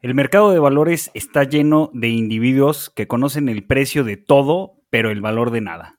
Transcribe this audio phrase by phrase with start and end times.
[0.00, 5.10] El mercado de valores está lleno de individuos que conocen el precio de todo, pero
[5.10, 5.96] el valor de nada.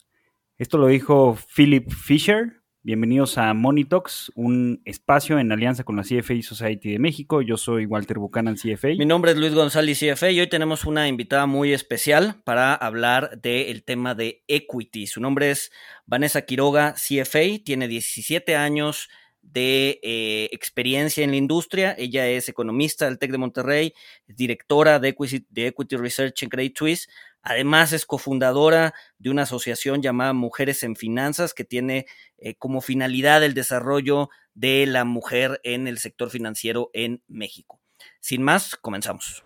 [0.57, 2.61] Esto lo dijo Philip Fisher.
[2.81, 7.41] Bienvenidos a Monitox, un espacio en alianza con la CFA Society de México.
[7.41, 8.95] Yo soy Walter Buchanan, CFA.
[8.97, 13.41] Mi nombre es Luis González, CFA, y hoy tenemos una invitada muy especial para hablar
[13.41, 15.07] del tema de equity.
[15.07, 15.73] Su nombre es
[16.05, 19.09] Vanessa Quiroga, CFA, tiene 17 años
[19.51, 21.95] de eh, experiencia en la industria.
[21.97, 23.93] Ella es economista del TEC de Monterrey,
[24.27, 27.09] directora de Equity, Research en Credit Suisse.
[27.41, 32.05] Además, es cofundadora de una asociación llamada Mujeres en Finanzas, que tiene
[32.37, 37.79] eh, como finalidad el desarrollo de la mujer en el sector financiero en México.
[38.19, 39.43] Sin más, comenzamos.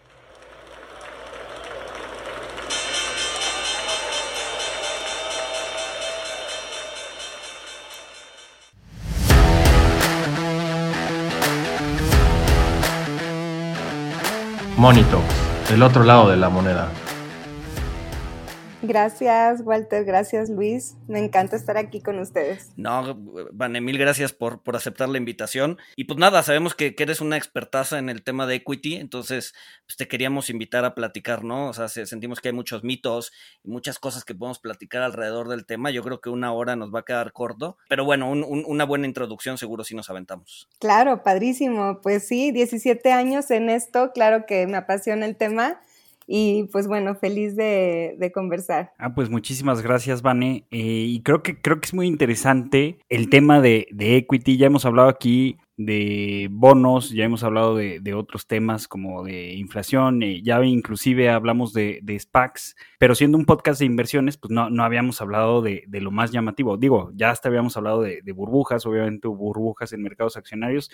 [14.83, 15.23] Monitox,
[15.71, 16.89] el otro lado de la moneda.
[18.83, 20.03] Gracias, Walter.
[20.03, 20.97] Gracias, Luis.
[21.07, 22.73] Me encanta estar aquí con ustedes.
[22.75, 23.17] No,
[23.53, 25.77] Vane, mil gracias por, por aceptar la invitación.
[25.95, 29.53] Y pues nada, sabemos que, eres una expertaza en el tema de equity, entonces
[29.85, 31.69] pues te queríamos invitar a platicar, ¿no?
[31.69, 33.31] O sea, sentimos que hay muchos mitos
[33.63, 35.89] y muchas cosas que podemos platicar alrededor del tema.
[35.89, 39.57] Yo creo que una hora nos va a quedar corto, pero bueno, una buena introducción
[39.57, 40.67] seguro si nos aventamos.
[40.79, 42.01] Claro, padrísimo.
[42.01, 45.79] Pues sí, 17 años en esto, claro que me apasiona el tema
[46.27, 48.91] y pues bueno, feliz de, conversar.
[48.97, 50.65] Ah, pues muchísimas gracias, Vane.
[50.71, 54.57] Eh, y creo que, creo que es muy interesante el tema de, equity.
[54.57, 60.21] Ya hemos hablado aquí de bonos, ya hemos hablado de, otros temas como de inflación,
[60.21, 64.69] eh, ya inclusive hablamos de, de, SPACs, pero siendo un podcast de inversiones, pues no,
[64.69, 66.77] no habíamos hablado de, lo más llamativo.
[66.77, 70.91] Digo, ya hasta habíamos hablado de, burbujas, obviamente burbujas en mercados accionarios,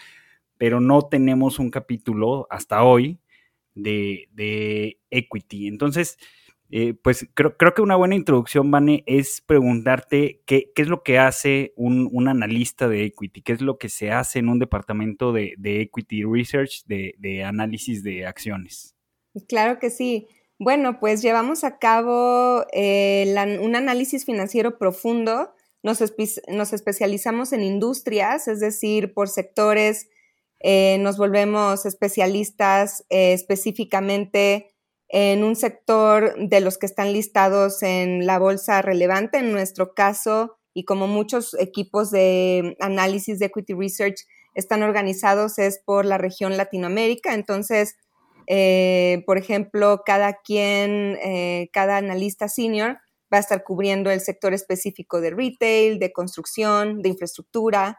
[0.57, 3.19] pero no tenemos un capítulo hasta hoy
[3.83, 5.67] de, equity.
[5.67, 6.17] Entonces,
[6.71, 11.01] eh, pues creo, creo, que una buena introducción, Vane, es preguntarte qué, qué es lo
[11.01, 15.33] que hace un, analista de equity, qué es lo que se hace en un departamento
[15.33, 18.95] de, equity research, de, análisis de acciones.
[19.47, 20.27] Claro que sí.
[20.59, 25.53] Bueno, pues llevamos a cabo eh, un análisis financiero profundo.
[25.81, 26.03] Nos,
[26.49, 30.09] nos especializamos en industrias, es decir, por sectores
[30.59, 34.67] eh, nos volvemos especialistas eh, específicamente
[35.07, 39.39] en un sector de los que están listados en la bolsa relevante.
[39.39, 45.81] En nuestro caso, y como muchos equipos de análisis de equity research están organizados, es
[45.83, 47.33] por la región Latinoamérica.
[47.33, 47.95] Entonces,
[48.47, 51.17] eh, por ejemplo, cada quien,
[51.71, 52.97] cada analista senior
[53.33, 57.97] va a estar cubriendo el sector específico de retail, de construcción, de infraestructura,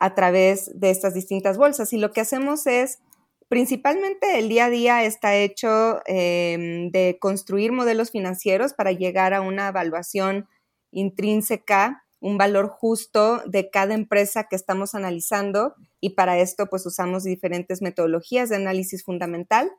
[0.00, 1.92] a través de estas distintas bolsas.
[1.92, 3.00] Y lo que hacemos es,
[3.48, 9.40] principalmente el día a día está hecho em, de construir modelos financieros para llegar a
[9.40, 10.48] una evaluación
[10.92, 17.24] intrínseca, un valor justo de cada empresa que estamos analizando y para esto pues usamos
[17.24, 19.70] diferentes metodologías de análisis fundamental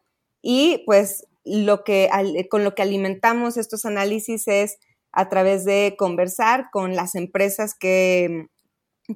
[0.42, 2.10] y pues lo que,
[2.50, 4.78] con lo que alimentamos estos análisis es
[5.12, 8.48] a través de conversar con las empresas que,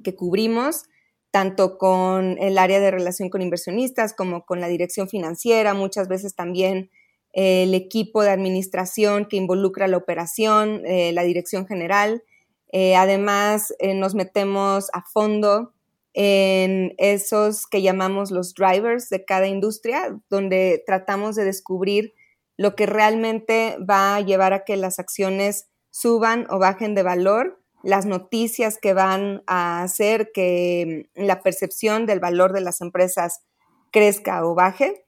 [0.02, 0.84] que cubrimos,
[1.34, 6.36] tanto con el área de relación con inversionistas como con la dirección financiera, muchas veces
[6.36, 6.92] también
[7.32, 12.22] eh, el equipo de administración que involucra la operación, eh, la dirección general.
[12.70, 15.72] Eh, además, nos metemos a fondo
[16.12, 22.14] en esos que llamamos los drivers de cada industria, donde tratamos de descubrir
[22.56, 27.63] lo que realmente va a llevar a que las acciones suban o bajen de valor
[27.84, 33.42] las noticias que van a hacer que la percepción del valor de las empresas
[33.92, 35.04] crezca o baje.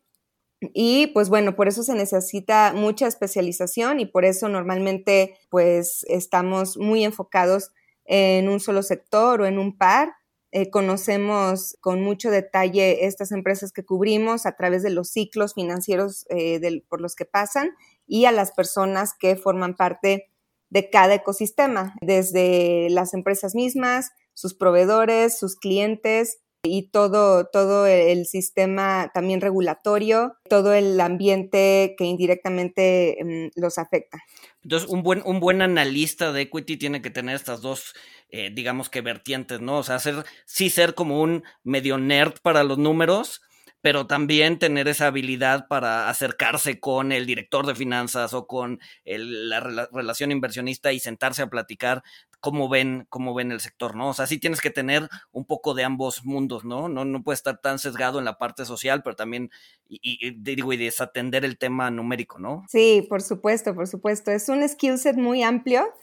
[0.60, 6.76] Y pues bueno, por eso se necesita mucha especialización y por eso normalmente pues estamos
[6.76, 7.72] muy enfocados
[8.04, 10.12] en un solo sector o en un par.
[10.52, 16.24] Eh, conocemos con mucho detalle estas empresas que cubrimos a través de los ciclos financieros
[16.30, 17.70] eh, por los que pasan
[18.06, 20.30] y a las personas que forman parte
[20.70, 28.26] de cada ecosistema, desde las empresas mismas, sus proveedores, sus clientes y todo, todo el
[28.26, 34.18] sistema también regulatorio, todo el ambiente que indirectamente mm, los afecta.
[34.62, 37.94] Entonces, un buen, un buen analista de equity tiene que tener estas dos,
[38.30, 39.78] eh, digamos que vertientes, ¿no?
[39.78, 43.42] O sea, ser, sí ser como un medio nerd para los números,
[43.86, 49.60] pero también tener esa habilidad para acercarse con el director de finanzas o con la
[49.60, 52.02] relación inversionista y sentarse a platicar
[52.40, 54.08] cómo ven, cómo ven el sector, ¿no?
[54.08, 56.88] O sea, sí tienes que tener un poco de ambos mundos, ¿no?
[56.88, 59.52] No, no puedes estar tan sesgado en la parte social, pero también,
[59.88, 62.64] y, digo, y desatender el tema numérico, ¿no?
[62.68, 64.32] Sí, por supuesto, por supuesto.
[64.32, 65.94] Es un skill set muy amplio.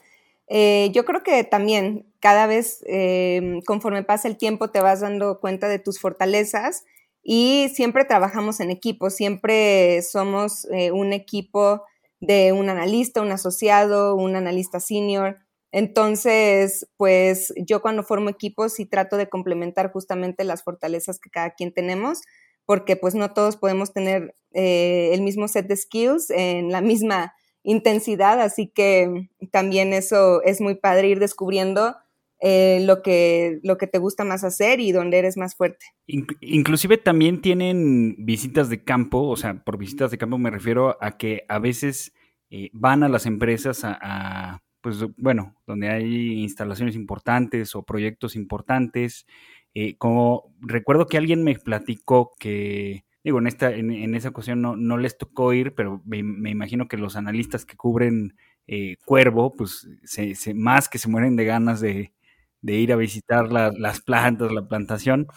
[0.48, 5.38] Eh, yo creo que también cada vez, eh, conforme pasa el tiempo, te vas dando
[5.38, 6.84] cuenta de tus fortalezas
[7.24, 11.82] y siempre trabajamos en equipo, siempre somos eh, un equipo
[12.20, 15.38] de un analista, un asociado, un analista senior.
[15.72, 21.50] Entonces, pues yo cuando formo equipos sí trato de complementar justamente las fortalezas que cada
[21.50, 22.20] quien tenemos,
[22.66, 27.34] porque pues no todos podemos tener eh, el mismo set de skills en la misma
[27.62, 31.96] intensidad, así que también eso es muy padre ir descubriendo
[32.40, 35.86] eh, lo, que, lo que te gusta más hacer y donde eres más fuerte.
[36.06, 41.16] Inclusive también tienen visitas de campo, o sea, por visitas de campo me refiero a
[41.16, 42.12] que a veces
[42.50, 49.24] eh, van a las empresas a pues bueno, donde hay instalaciones importantes o proyectos importantes.
[49.72, 54.76] Eh, como recuerdo que alguien me platicó que, digo, en esta, en, esa ocasión no,
[54.76, 59.88] no, les tocó ir, pero me, imagino que los analistas que cubren eh, Cuervo, pues
[60.04, 62.12] se, más que se mueren de ganas de,
[62.72, 65.28] ir a visitar las plantas, la plantación.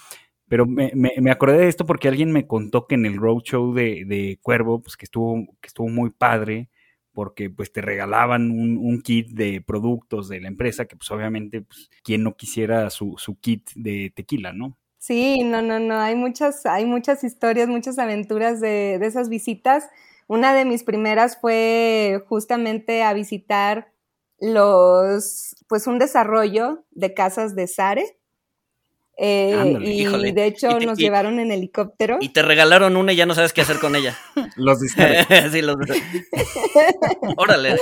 [0.47, 4.05] Pero me, me, acordé de esto porque alguien me contó que en el roadshow de,
[4.05, 6.69] de Cuervo, pues que estuvo, que estuvo muy padre,
[7.11, 11.89] porque pues te regalaban un, kit de productos de la empresa, que pues obviamente, pues,
[12.03, 14.77] quien no quisiera su, kit de tequila, ¿no?
[14.99, 19.89] Sí, no, no, no, hay muchas, hay muchas historias, muchas aventuras de, de esas visitas.
[20.27, 23.91] Una de mis primeras fue justamente a visitar
[24.39, 28.16] los, pues un desarrollo de casas de Sare,
[29.19, 32.19] eh, y de hecho nos llevaron en helicóptero.
[32.21, 34.15] Y te regalaron una y ya no sabes qué hacer con ella.
[34.55, 34.77] los
[35.51, 35.75] sí, los
[37.35, 37.77] Órale.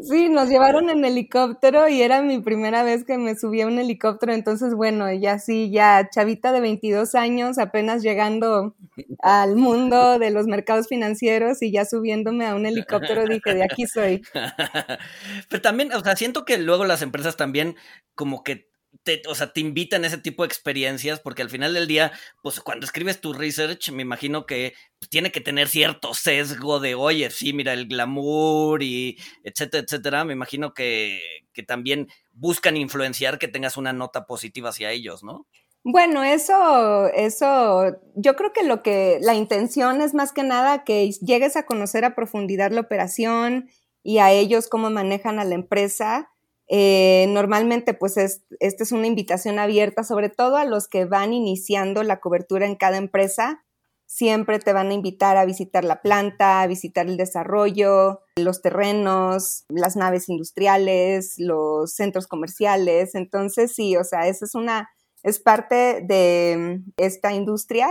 [0.00, 3.78] Sí, nos llevaron en helicóptero y era mi primera vez que me subía a un
[3.78, 4.32] helicóptero.
[4.32, 8.74] Entonces, bueno, ya sí, ya chavita de 22 años, apenas llegando
[9.20, 13.86] al mundo de los mercados financieros y ya subiéndome a un helicóptero, dije, de aquí
[13.86, 14.22] soy.
[15.48, 17.76] Pero también, o sea, siento que luego las empresas también
[18.16, 18.71] como que
[19.02, 22.12] te, o sea, te invitan a ese tipo de experiencias, porque al final del día,
[22.42, 24.74] pues cuando escribes tu research, me imagino que
[25.10, 30.24] tiene que tener cierto sesgo de, oye, sí, mira, el glamour y etcétera, etcétera.
[30.24, 31.20] Me imagino que,
[31.52, 35.46] que también buscan influenciar que tengas una nota positiva hacia ellos, ¿no?
[35.84, 41.10] Bueno, eso, eso, yo creo que lo que, la intención es más que nada que
[41.10, 43.68] llegues a conocer a profundidad la operación
[44.04, 46.31] y a ellos cómo manejan a la empresa
[46.74, 48.46] eh, normalmente, pues esta
[48.82, 52.96] es una invitación abierta, sobre todo a los que van iniciando la cobertura en cada
[52.96, 53.62] empresa.
[54.06, 59.66] Siempre te van a invitar a visitar la planta, a visitar el desarrollo, los terrenos,
[59.68, 63.14] las naves industriales, los centros comerciales.
[63.16, 64.88] Entonces, sí, o sea, esa es una,
[65.22, 67.90] es parte de esta industria,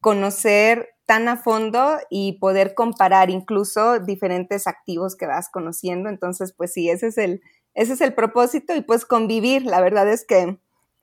[0.00, 6.08] conocer tan a fondo y poder comparar incluso diferentes activos que vas conociendo.
[6.08, 7.40] Entonces, pues sí, ese es el,
[7.76, 9.66] ese es el propósito y pues convivir.
[9.66, 10.58] La verdad es que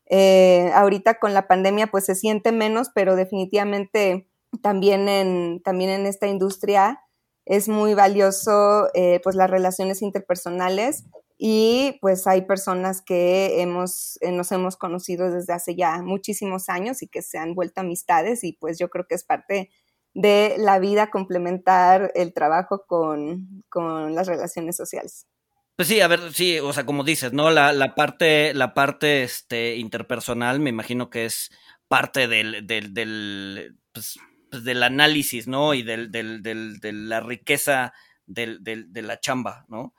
[0.08, 4.28] eh, ahorita con la pandemia pues se siente menos, pero definitivamente
[4.62, 7.00] también en, también en esta industria
[7.46, 11.06] es muy valioso eh, pues las relaciones interpersonales
[11.38, 17.04] y pues hay personas que hemos, eh, nos hemos conocido desde hace ya muchísimos años
[17.04, 19.70] y que se han vuelto amistades y pues yo creo que es parte
[20.16, 25.28] de la vida complementar el trabajo con, con las relaciones sociales.
[25.76, 27.50] Pues sí, a ver, sí, o sea, como dices, ¿no?
[27.50, 31.50] La, la parte, la parte este, interpersonal, me imagino que es
[31.88, 34.20] parte del, del, del, pues,
[34.52, 35.74] pues del análisis, ¿no?
[35.74, 37.92] Y del, del, del, de la riqueza
[38.28, 39.96] del, del, de la chamba, ¿no?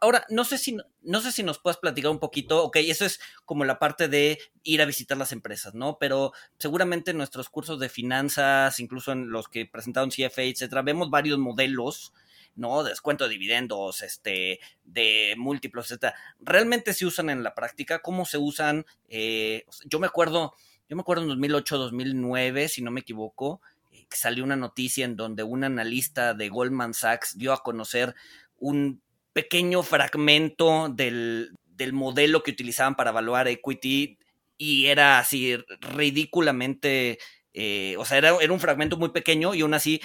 [0.00, 3.20] Ahora, no sé si no sé si nos puedes platicar un poquito, ok, eso es
[3.44, 5.98] como la parte de ir a visitar las empresas, ¿no?
[5.98, 11.10] Pero seguramente en nuestros cursos de finanzas, incluso en los que presentaron CFA, etcétera, vemos
[11.10, 12.12] varios modelos
[12.58, 12.84] ¿no?
[12.84, 16.14] Descuento de dividendos, este, de múltiplos, etcétera.
[16.40, 18.00] ¿Realmente se usan en la práctica?
[18.00, 18.84] ¿Cómo se usan?
[19.08, 20.54] Eh, yo me acuerdo,
[20.88, 23.60] yo me acuerdo en 2008, 2009, si no me equivoco,
[23.92, 28.14] eh, salió una noticia en donde un analista de Goldman Sachs dio a conocer
[28.58, 29.00] un
[29.32, 34.18] pequeño fragmento del, del modelo que utilizaban para evaluar equity
[34.58, 37.18] y era así ridículamente,
[37.54, 40.00] eh, o sea, era, era, un fragmento muy pequeño y aún así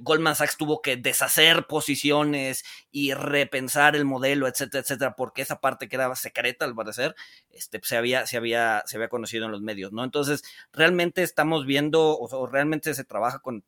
[0.00, 5.88] Goldman Sachs tuvo que deshacer posiciones y repensar el modelo, etcétera, etcétera, porque esa parte
[5.88, 7.14] que era secreta, al parecer,
[7.50, 10.04] este, se, había, se, había, se había conocido en los medios, ¿no?
[10.04, 10.42] Entonces,
[10.72, 13.64] realmente estamos viendo, o, realmente se trabaja con,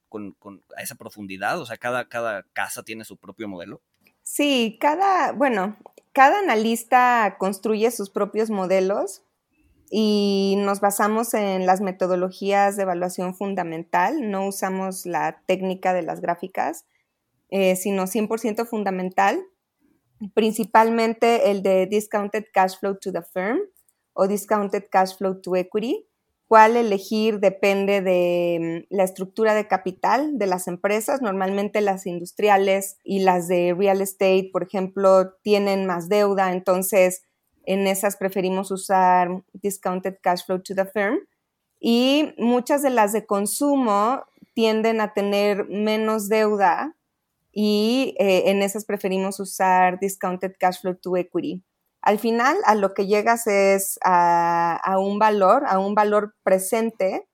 [0.76, 3.80] a esa profundidad, o sea, cada, cada casa tiene su propio modelo.
[4.22, 5.76] Sí, cada, bueno,
[6.12, 9.22] cada analista construye sus propios modelos
[9.90, 16.20] y nos basamos en las metodologías de evaluación fundamental, no usamos la técnica de las
[16.20, 16.86] gráficas,
[17.50, 19.40] eh, sino 100% fundamental,
[20.34, 23.58] principalmente el de discounted cash flow to the firm
[24.12, 26.08] o discounted cash flow to equity.
[26.46, 31.22] Cuál elegir depende de mm, la estructura de capital de las empresas.
[31.22, 37.22] Normalmente las industriales y las de real estate, por ejemplo, tienen más deuda, entonces
[37.66, 41.18] en esas preferimos usar discounted cash flow to the firm.
[41.80, 46.96] Y muchas de las de consumo tienden a tener menos deuda
[47.52, 51.62] y eh, en esas preferimos usar discounted cash flow to equity.
[52.04, 57.26] Al final, a lo que llegas es a, un valor, a un valor presente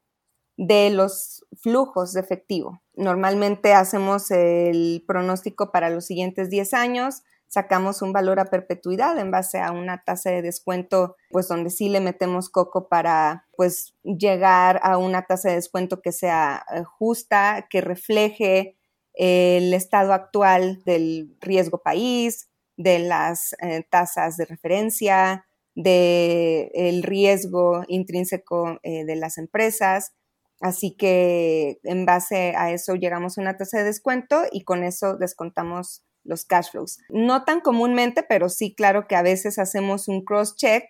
[0.56, 2.80] de los flujos de efectivo.
[2.94, 9.32] Normalmente hacemos el pronóstico para los siguientes 10 años, sacamos un valor a perpetuidad en
[9.32, 14.80] base a una tasa de descuento, pues donde sí le metemos coco para pues llegar
[14.84, 18.78] a una tasa de descuento que sea eh, justa, que refleje
[19.14, 28.78] el estado actual del riesgo país, de las eh, tasas de referencia, del riesgo intrínseco
[28.84, 30.12] eh, de las empresas.
[30.60, 35.16] Así que en base a eso llegamos a una tasa de descuento y con eso
[35.16, 37.00] descontamos los cash flows.
[37.10, 40.84] No tan comúnmente, pero sí, claro que a veces hacemos un cross-check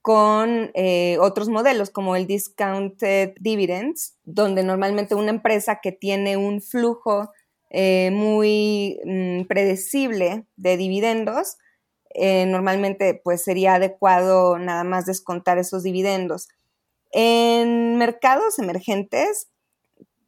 [0.00, 6.62] con eh, otros modelos como el discounted dividends, donde normalmente una empresa que tiene un
[6.62, 7.32] flujo
[7.70, 11.56] eh, muy mm, predecible de dividendos,
[12.14, 16.48] eh, normalmente pues sería adecuado nada más descontar esos dividendos.
[17.10, 19.48] En mercados emergentes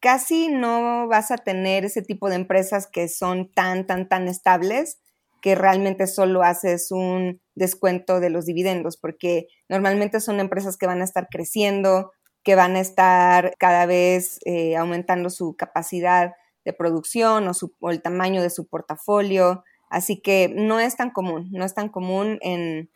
[0.01, 5.01] casi no vas a tener ese tipo de empresas que son tan, tan, tan estables
[5.41, 11.01] que realmente solo haces un descuento de los dividendos, porque normalmente son empresas que van
[11.01, 12.13] a estar creciendo,
[12.43, 16.33] que van a estar cada vez eh, aumentando su capacidad
[16.65, 19.65] de producción o, el tamaño de su portafolio.
[19.91, 22.91] Así que no es tan común, no es tan común en,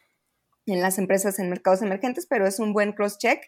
[0.66, 3.40] las empresas en mercados emergentes, pero es un buen cross-check.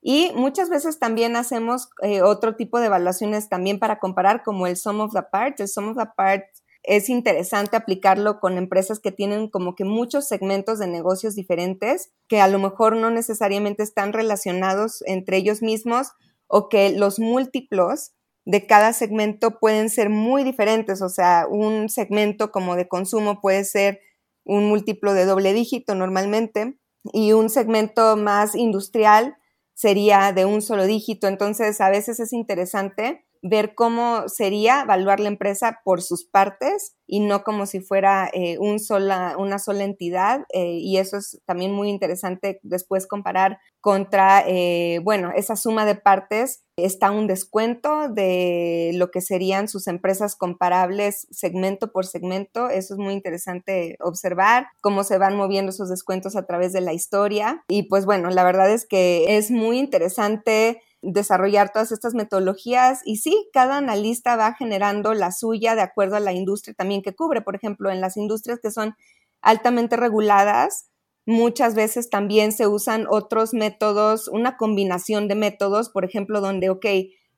[0.00, 4.76] Y muchas veces también hacemos eh, otro tipo de evaluaciones también para comparar, como el
[4.76, 5.60] sum of the parts.
[5.60, 10.28] El sum of the parts es interesante aplicarlo con empresas que tienen como que muchos
[10.28, 16.12] segmentos de negocios diferentes, que a lo mejor no necesariamente están relacionados entre ellos mismos
[16.46, 18.12] o que los múltiplos
[18.46, 23.64] de cada segmento pueden ser muy diferentes, o sea, un segmento como de consumo puede
[23.64, 24.00] ser
[24.44, 26.78] un múltiplo de doble dígito normalmente
[27.12, 29.36] y un segmento más industrial
[29.78, 35.28] sería de un solo dígito, entonces a veces es interesante ver cómo sería evaluar la
[35.28, 40.44] empresa por sus partes y no como si fuera eh, una sola entidad.
[40.52, 45.94] Eh, y eso es también muy interesante después comparar contra, eh, bueno, esa suma de
[45.94, 52.68] partes está un descuento de lo que serían sus empresas comparables segmento por segmento.
[52.68, 56.92] Eso es muy interesante observar cómo se van moviendo esos descuentos a través de la
[56.92, 57.64] historia.
[57.68, 63.16] Y pues bueno, la verdad es que es muy interesante desarrollar todas estas metodologías y
[63.16, 67.42] sí, cada analista va generando la suya de acuerdo a la industria también que cubre.
[67.42, 68.94] Por ejemplo, en las industrias que son
[69.40, 70.90] altamente reguladas,
[71.26, 76.86] muchas veces también se usan otros métodos, una combinación de métodos, por ejemplo, donde, ok,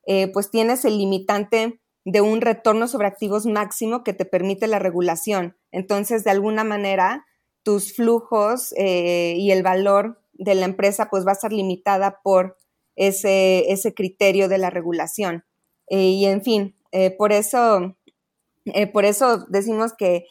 [0.06, 4.78] eh, pues tienes el limitante de un retorno sobre activos máximo que te permite la
[4.78, 5.56] regulación.
[5.70, 7.26] Entonces, de alguna manera,
[7.62, 12.56] tus flujos eh, y el valor de la empresa pues va a estar limitada por
[13.00, 15.44] ese, ese criterio de la regulación.
[15.88, 17.96] Eh, y en fin, eh, por, eso,
[18.66, 20.26] eh, por eso decimos que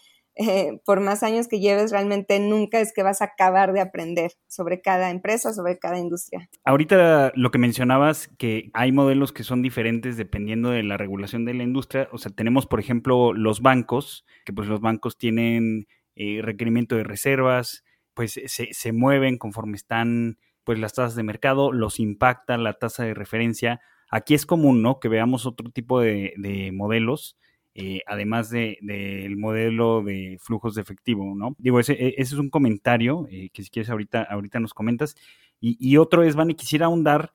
[0.86, 4.80] por más años que lleves, realmente nunca es que vas a acabar de aprender sobre
[4.80, 6.50] cada empresa, sobre cada industria.
[6.64, 11.56] Ahorita lo que mencionabas, que hay modelos que son diferentes dependiendo de la regulación de
[11.56, 12.08] la industria.
[12.14, 17.84] O sea, tenemos, por ejemplo, los bancos, que pues los bancos tienen requerimiento de reservas,
[18.14, 20.38] pues se, se mueven conforme están
[20.70, 23.82] pues las tasas de mercado, los impacta la tasa de referencia.
[24.08, 25.00] Aquí es común, ¿no?
[25.00, 27.40] Que veamos otro tipo de, modelos,
[27.74, 31.56] eh, además del de, modelo de flujos de efectivo, ¿no?
[31.58, 35.16] Digo, ese, e, es un comentario eh, que si quieres ahorita, ahorita nos comentas.
[35.60, 37.34] Y, otro es, Vani, quisiera ahondar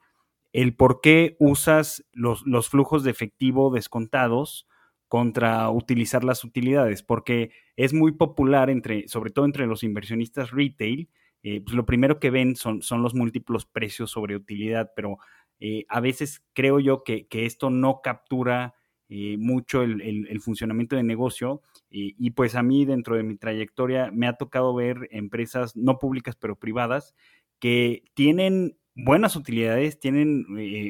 [0.53, 4.69] el por qué usas los, los flujos de efectivo descontados
[5.09, 11.09] contra utilizar las utilidades, porque es muy popular entre, sobre todo entre los inversionistas retail,
[11.45, 15.19] eh, pues lo primero que ven son, son los múltiplos precios sobre utilidad, pero
[15.61, 18.75] eh, a veces creo yo que, esto no captura
[19.11, 21.61] eh, mucho el, funcionamiento de negocio
[21.91, 26.35] y pues a mí dentro de mi trayectoria me ha tocado ver empresas no públicas
[26.35, 27.15] pero privadas
[27.61, 30.47] que tienen buenas utilidades, tienen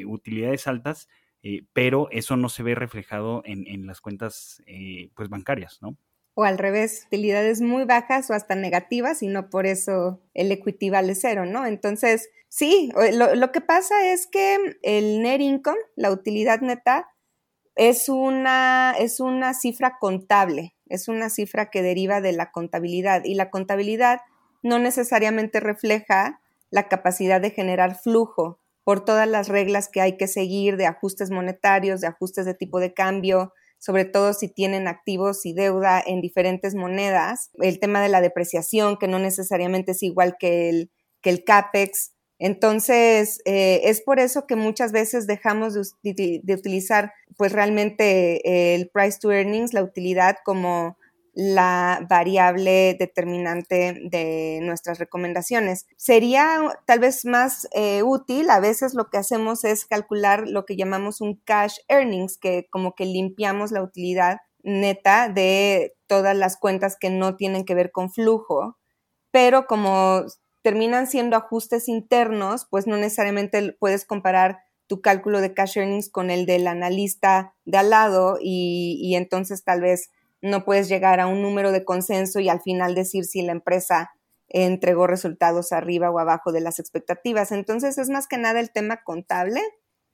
[0.07, 1.09] utilidades altas,
[1.73, 4.63] pero eso no se ve reflejado en, las cuentas
[5.15, 5.99] pues bancarias, ¿no?
[6.35, 10.91] O al revés, utilidades muy bajas o hasta negativas y no por eso el equity
[10.91, 11.67] vale cero, ¿no?
[11.67, 17.09] Entonces, sí, lo, lo que pasa es que el net income, la utilidad neta,
[17.77, 23.35] es una, es una cifra contable, es una cifra que deriva de la contabilidad y
[23.35, 24.21] la contabilidad
[24.63, 30.29] no necesariamente refleja la capacidad de generar flujo por todas las reglas que hay que
[30.29, 35.45] seguir de ajustes monetarios, de ajustes de tipo de cambio, sobre todo si tienen activos
[35.47, 40.37] y deuda en diferentes monedas, el tema de la depreciación, que no necesariamente es igual
[40.39, 40.91] que el,
[41.21, 47.53] que el CAPEX, entonces, eh, es por eso que muchas veces dejamos de, utilizar pues
[47.53, 50.99] realmente el price to earnings, la utilidad como
[51.35, 55.87] la variable determinante de nuestras recomendaciones.
[55.97, 60.77] Sería tal vez más eh, útil, a veces lo que hacemos es calcular lo que
[60.77, 66.97] llamamos un cash earnings, que como que limpiamos la utilidad neta de todas las cuentas
[66.99, 68.79] que no tienen que ver con flujo,
[69.31, 70.25] pero como
[70.63, 76.31] terminan siendo ajustes internos, pues no necesariamente puedes comparar tu cálculo de cash earnings con
[76.31, 80.11] el del analista de al lado y, entonces tal vez
[80.45, 84.13] no puedes llegar a un número de consenso y al final decir si la empresa
[84.49, 87.51] entregó resultados arriba o abajo de las expectativas.
[87.51, 89.63] Entonces es más que nada el tema contable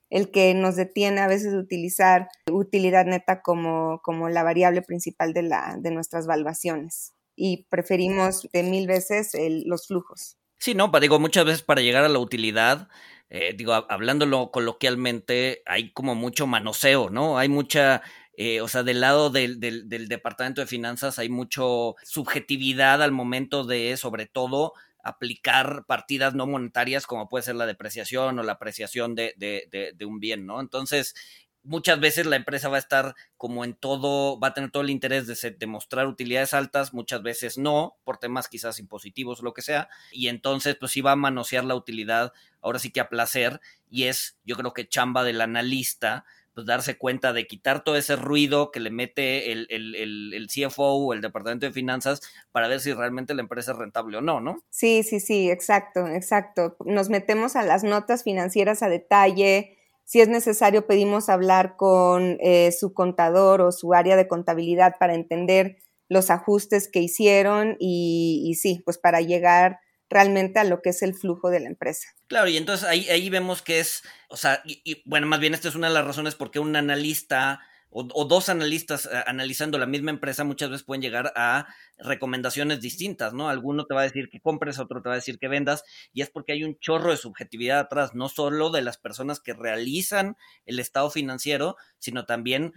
[0.08, 5.32] el que nos detiene a veces de utilizar utilidad neta como, como la variable principal
[5.32, 9.32] de, la, de nuestras valuaciones y preferimos de mil veces
[9.64, 10.37] los flujos.
[10.58, 12.88] Sí, no, digo, muchas veces para llegar a la utilidad,
[13.30, 17.38] eh, digo, hablándolo coloquialmente, hay como mucho manoseo, ¿no?
[17.38, 18.02] Hay mucha,
[18.42, 23.64] eh, o sea, del lado del, del, departamento de finanzas hay mucho subjetividad al momento
[23.64, 29.14] de, sobre todo, aplicar partidas no monetarias como puede ser la depreciación o la apreciación
[29.14, 30.59] de, de, de un bien, ¿no?
[30.59, 31.14] Entonces,
[31.62, 34.90] muchas veces la empresa va a estar como en todo, va a tener todo el
[34.90, 39.62] interés de, demostrar utilidades altas, muchas veces no, por temas quizás impositivos o lo que
[39.62, 43.61] sea, y entonces pues sí va a manosear la utilidad, ahora sí que a placer,
[43.90, 46.24] y es yo creo que chamba del analista,
[46.61, 49.94] pues darse cuenta de quitar todo ese ruido que le mete el, el,
[50.35, 52.20] el, CFO o el departamento de finanzas
[52.53, 54.62] para ver si realmente la empresa es rentable o no, ¿no?
[54.68, 56.77] Sí, sí, sí, exacto, exacto.
[56.85, 62.73] Nos metemos a las notas financieras a detalle, si es necesario, pedimos hablar con eh,
[62.73, 68.83] su contador o su área de contabilidad para entender los ajustes que hicieron y, sí,
[68.85, 69.79] pues para llegar
[70.11, 72.09] realmente a lo que es el flujo de la empresa.
[72.27, 75.68] Claro, y entonces ahí, ahí vemos que es, o sea, y, bueno, más bien esta
[75.68, 77.61] es una de las razones por qué un analista
[77.92, 81.66] o, dos analistas eh, analizando la misma empresa muchas veces pueden llegar a
[81.99, 83.49] recomendaciones distintas, ¿no?
[83.49, 86.23] Alguno te va a decir que compres, otro te va a decir que vendas, y
[86.23, 90.37] es porque hay un chorro de subjetividad atrás, no solo de las personas que realizan
[90.66, 92.75] el estado financiero, sino también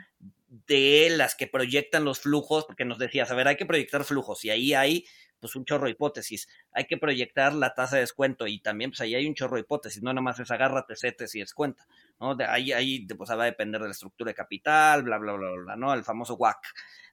[0.68, 4.46] de las que proyectan los flujos, porque nos decías, a ver, hay que proyectar flujos,
[4.46, 5.06] y ahí hay
[5.44, 6.48] pues un chorro de hipótesis.
[6.72, 9.62] Hay que proyectar la tasa de descuento y también pues ahí hay un chorro de
[9.64, 11.86] hipótesis, no nada más es agárrate, setes y descuenta,
[12.18, 12.34] ¿no?
[12.34, 15.52] De ahí, ahí pues va a depender de la estructura de capital, bla, bla, bla,
[15.52, 15.94] bla, ¿no?
[15.94, 16.66] El famoso WAC,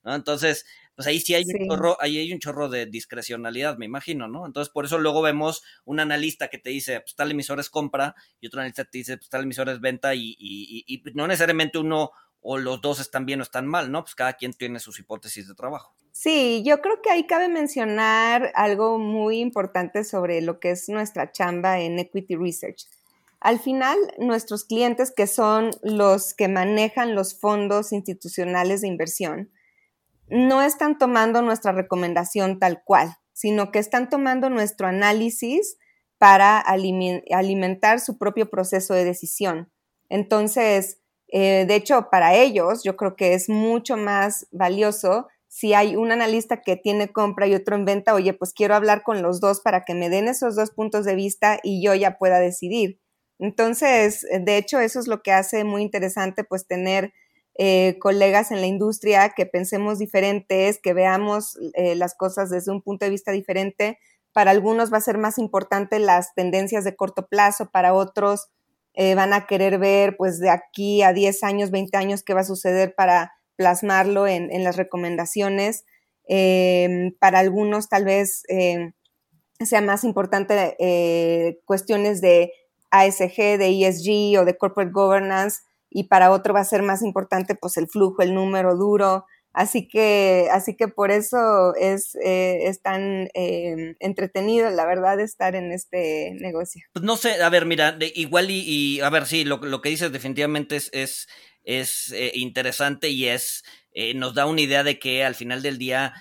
[0.05, 0.15] ¿no?
[0.15, 4.29] Entonces, pues ahí sí hay un chorro, ahí hay un chorro de discrecionalidad, me imagino,
[4.29, 4.47] ¿no?
[4.47, 8.15] Entonces, por eso luego vemos un analista que te dice, pues tal emisor es compra,
[8.41, 11.27] y otro analista te dice, pues tal emisor es venta, y, y, y, y no
[11.27, 14.03] necesariamente uno o los dos están bien o están mal, ¿no?
[14.03, 15.95] Pues cada quien tiene sus hipótesis de trabajo.
[16.13, 21.33] Sí, yo creo que ahí cabe mencionar algo muy importante sobre lo que es nuestra
[21.33, 22.89] chamba en Equity Research.
[23.41, 29.51] Al final, nuestros clientes, que son los que manejan los fondos institucionales de inversión,
[30.29, 35.79] no están tomando nuestra recomendación tal cual, sino que están tomando nuestro análisis
[36.19, 39.73] para alimentar su propio proceso de decisión.
[40.11, 41.00] Entonces,
[41.33, 46.13] eh, de hecho, para ellos, yo creo que es mucho más valioso si hay un
[46.13, 49.61] analista que tiene compra y otro en venta, oye, pues quiero hablar con los dos
[49.61, 53.01] para que me den esos dos puntos de vista y yo ya pueda decidir.
[53.41, 57.13] Entonces, de hecho, eso es lo que hace muy interesante, pues tener
[57.59, 62.81] eh, colegas en la industria que pensemos diferentes, que veamos eh, las cosas desde un
[62.81, 63.99] punto de vista diferente.
[64.33, 68.51] Para algunos va a ser más importante las tendencias de corto plazo, para otros
[69.03, 72.43] eh, van a querer ver, pues de aquí a 10 años, 20 años, qué va
[72.43, 75.87] a suceder para plasmarlo en, las recomendaciones.
[76.29, 78.93] Em, para algunos tal vez em,
[79.59, 82.53] sea más importante eh, cuestiones de
[82.91, 87.55] ASG, de ESG o de corporate governance y para otro va a ser más importante
[87.55, 89.25] pues el flujo, el número duro.
[89.53, 95.73] Así que, así que por eso es, eh, tan eh, entretenido, la verdad, estar en
[95.73, 96.85] este negocio.
[96.93, 100.13] Pues no sé, a ver, mira, igual y, a ver, sí, lo, lo, que dices
[100.13, 101.29] definitivamente es, es,
[101.65, 103.65] es eh, interesante y es,
[104.15, 106.15] nos da una idea de que al final del día,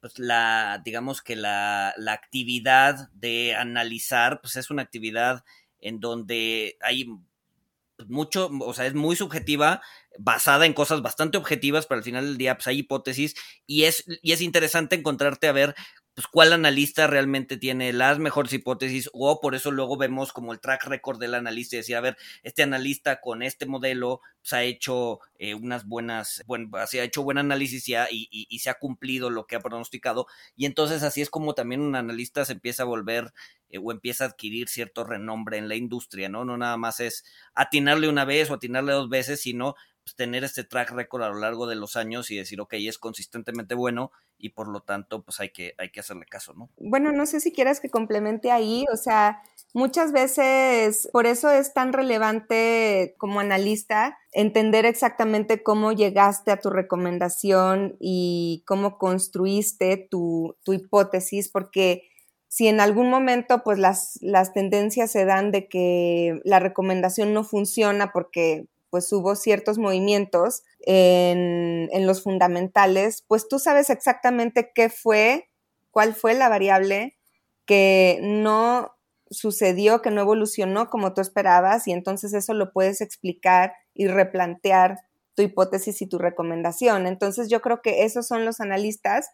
[0.00, 5.44] pues la, digamos que la, la actividad de analizar, pues es una actividad
[5.80, 7.06] en donde hay
[8.08, 9.82] mucho, o sea, es muy subjetiva,
[10.18, 13.34] basada en cosas bastante objetivas, pero al final del día pues hay hipótesis
[13.66, 15.74] y es, y es interesante encontrarte a ver
[16.14, 20.60] pues cuál analista realmente tiene las mejores hipótesis o por eso luego vemos como el
[20.60, 24.62] track record del analista y decir, a ver, este analista con este modelo se ha
[24.64, 28.74] hecho eh, unas buenas, bueno, se ha hecho buen análisis y, y, y, se ha
[28.74, 32.82] cumplido lo que ha pronosticado y entonces así es como también un analista se empieza
[32.82, 33.32] a volver
[33.68, 36.44] eh, o empieza a adquirir cierto renombre en la industria, ¿no?
[36.44, 40.64] No nada más es atinarle una vez o atinarle dos veces, sino pues, tener este
[40.64, 44.50] track record a lo largo de los años y decir, ok, es consistentemente bueno y
[44.50, 46.70] por lo tanto, pues hay que, hay que hacerle caso, ¿no?
[46.78, 49.42] Bueno, no sé si quieras que complemente ahí, o sea,
[49.74, 56.70] muchas veces, por eso es tan relevante como analista entender exactamente cómo llegaste a tu
[56.70, 62.04] recomendación y cómo construiste tu, tu hipótesis, porque
[62.50, 67.44] si en algún momento pues las, las tendencias se dan de que la recomendación no
[67.44, 75.48] funciona porque pues hubo ciertos movimientos en, los fundamentales, pues tú sabes exactamente qué fue,
[75.90, 77.16] cuál fue la variable
[77.66, 78.92] que no
[79.30, 84.98] sucedió, que no evolucionó como tú esperabas y entonces eso lo puedes explicar y replantear
[85.34, 87.06] tu hipótesis y tu recomendación.
[87.06, 89.30] Entonces yo creo que esos son los analistas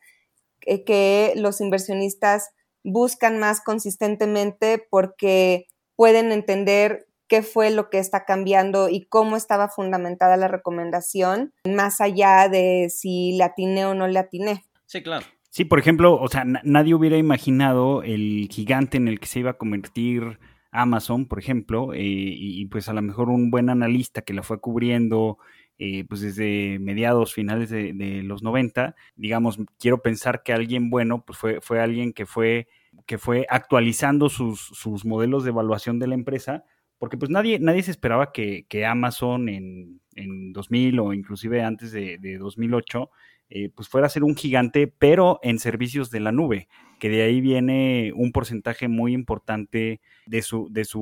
[0.60, 2.50] que, que los inversionistas
[2.84, 5.66] buscan más consistentemente porque
[5.96, 12.00] pueden entender qué fue lo que está cambiando y cómo estaba fundamentada la recomendación, más
[12.00, 14.64] allá de si le atiné o no le atiné.
[14.86, 15.26] Sí, claro.
[15.50, 19.52] Sí, por ejemplo, o sea, nadie hubiera imaginado el gigante en el que se iba
[19.52, 20.38] a convertir
[20.70, 24.60] Amazon, por ejemplo, eh, y, pues a lo mejor un buen analista que la fue
[24.60, 25.38] cubriendo
[25.78, 31.38] eh, pues desde mediados, finales de, los 90, digamos, quiero pensar que alguien bueno, pues
[31.38, 32.68] fue, fue alguien que fue,
[33.06, 36.64] que fue actualizando sus, sus modelos de evaluación de la empresa
[36.98, 42.38] porque pues nadie, nadie se esperaba que, Amazon en, en, 2000 o inclusive antes de,
[42.38, 43.10] 2008
[43.48, 46.66] eh, pues fuera a ser un gigante, pero en servicios de la nube,
[46.98, 51.00] que de ahí viene un porcentaje muy importante de su, de su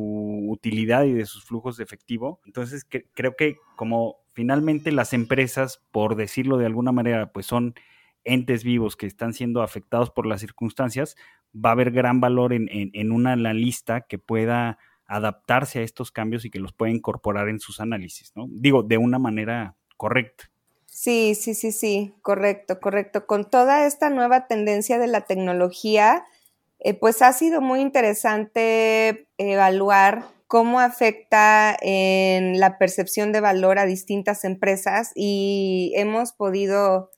[0.51, 2.41] utilidad y de sus flujos de efectivo.
[2.45, 7.75] Entonces creo que como finalmente las empresas, por decirlo de alguna manera, pues son
[8.25, 11.17] entes vivos que están siendo afectados por las circunstancias,
[11.55, 16.11] va a haber gran valor en, en, en una lista que pueda adaptarse a estos
[16.11, 18.47] cambios y que los pueda incorporar en sus análisis, ¿no?
[18.49, 20.51] Digo, de una manera correcta.
[20.87, 23.27] Sí, sí, sí, sí, correcto, correcto.
[23.27, 26.25] Con toda esta nueva tendencia de la tecnología,
[26.79, 33.87] eh, pues ha sido muy interesante evaluar cómo afecta en la percepción de valor a
[33.87, 37.11] distintas empresas y hemos podido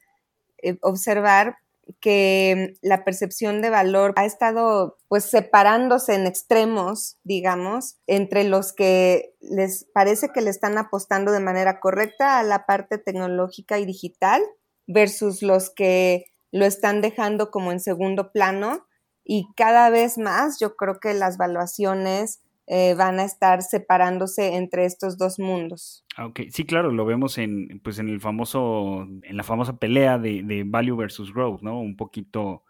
[0.62, 1.58] eh, observar
[2.00, 9.34] que la percepción de valor ha estado pues separándose en extremos, digamos, entre los que
[9.40, 14.42] les parece que le están apostando de manera correcta a la parte tecnológica y digital
[14.86, 18.86] versus los que lo están dejando como en segundo plano.
[19.24, 24.86] Y cada vez más yo creo que las valuaciones eh, van a estar separándose entre
[24.86, 26.04] estos dos mundos.
[26.16, 30.18] Ah, ok, sí, claro, lo vemos en, pues en el famoso, en la famosa pelea
[30.18, 31.80] de, value versus growth, ¿no?
[31.80, 32.64] Un poquito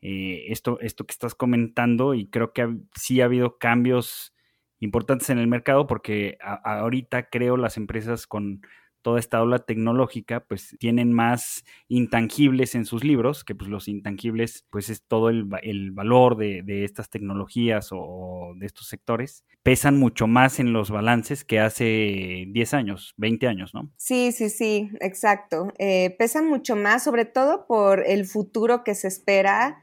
[0.00, 4.34] eh, esto, esto que estás comentando y creo que sí ha habido cambios
[4.80, 8.62] importantes en el mercado porque ahorita creo las empresas con
[9.04, 14.64] toda esta ola tecnológica, pues tienen más intangibles en sus libros, que pues los intangibles,
[14.70, 15.44] pues es todo el,
[15.92, 21.60] valor de, estas tecnologías o, de estos sectores, pesan mucho más en los balances que
[21.60, 23.92] hace 10 años, 20 años, ¿no?
[23.96, 25.68] Sí, sí, sí, exacto.
[25.78, 29.82] Eh, pesan mucho más, sobre todo por el futuro que se espera,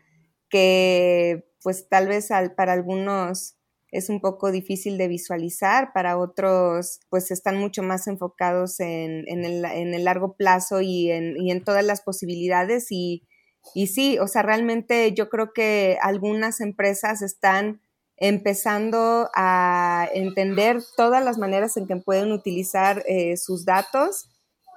[0.49, 3.60] que pues tal vez para algunos
[3.91, 10.03] es un poco difícil de visualizar, para otros pues están mucho más enfocados en, el,
[10.03, 13.27] largo plazo y en, todas las posibilidades y,
[13.75, 17.81] y, sí, o sea, realmente yo creo que algunas empresas están
[18.17, 24.30] empezando a entender todas las maneras en que pueden utilizar eh, sus datos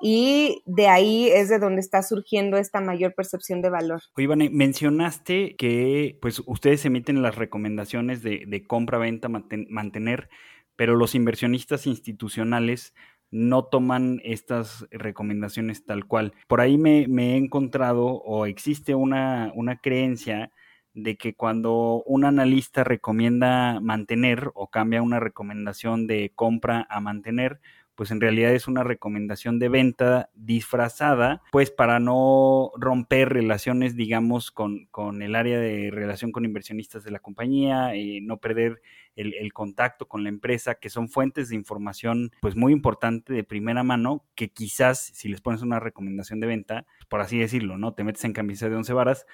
[0.07, 4.03] y de ahí es de donde está surgiendo esta mayor percepción de valor.
[4.19, 10.29] Iván, mencionaste que pues ustedes emiten las recomendaciones de, compra, venta, mantener,
[10.77, 12.93] pero los inversionistas institucionales
[13.31, 16.35] no toman estas recomendaciones tal cual.
[16.49, 20.53] Por ahí me, he encontrado o existe una, una creencia
[20.93, 27.63] de que cuando un analista recomienda mantener o cambia una recomendación de compra a mantener,
[27.95, 34.51] pues en realidad es una recomendación de venta disfrazada, pues para no romper relaciones, digamos,
[34.51, 38.81] con, con el área de relación con inversionistas de la compañía, y no perder
[39.17, 43.45] el, el, contacto con la empresa, que son fuentes de información, pues muy importante de
[43.45, 47.95] primera mano, que quizás si les pones una recomendación de venta, por así decirlo, ¿no?
[47.95, 49.27] Te metes en camisa de once varas,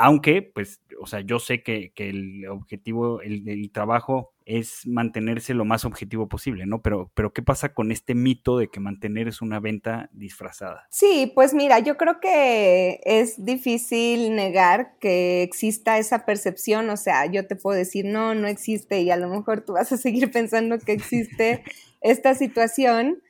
[0.00, 5.84] aunque, pues, o sea, yo sé que, el objetivo, el, trabajo es mantenerse lo más
[5.84, 6.82] objetivo posible, ¿no?
[6.82, 10.86] Pero, pero, ¿qué pasa con este mito de que mantener es una venta disfrazada?
[10.88, 17.26] Sí, pues mira, yo creo que es difícil negar que exista esa percepción, o sea,
[17.26, 20.30] yo te puedo decir, no, no existe y a lo mejor tú vas a seguir
[20.32, 21.64] pensando que existe
[22.02, 23.20] esta situación,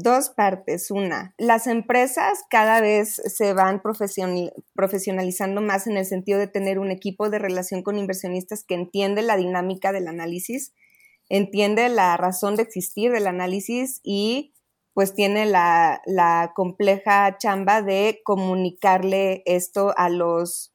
[0.00, 0.92] Dos partes.
[0.92, 6.92] Una, las empresas cada vez se van profesionalizando más en el sentido de tener un
[6.92, 10.72] equipo de relación con inversionistas que entiende la dinámica del análisis,
[11.28, 14.54] entiende la razón de existir del análisis y
[14.94, 20.72] pues tiene la, compleja chamba de comunicarle esto a los,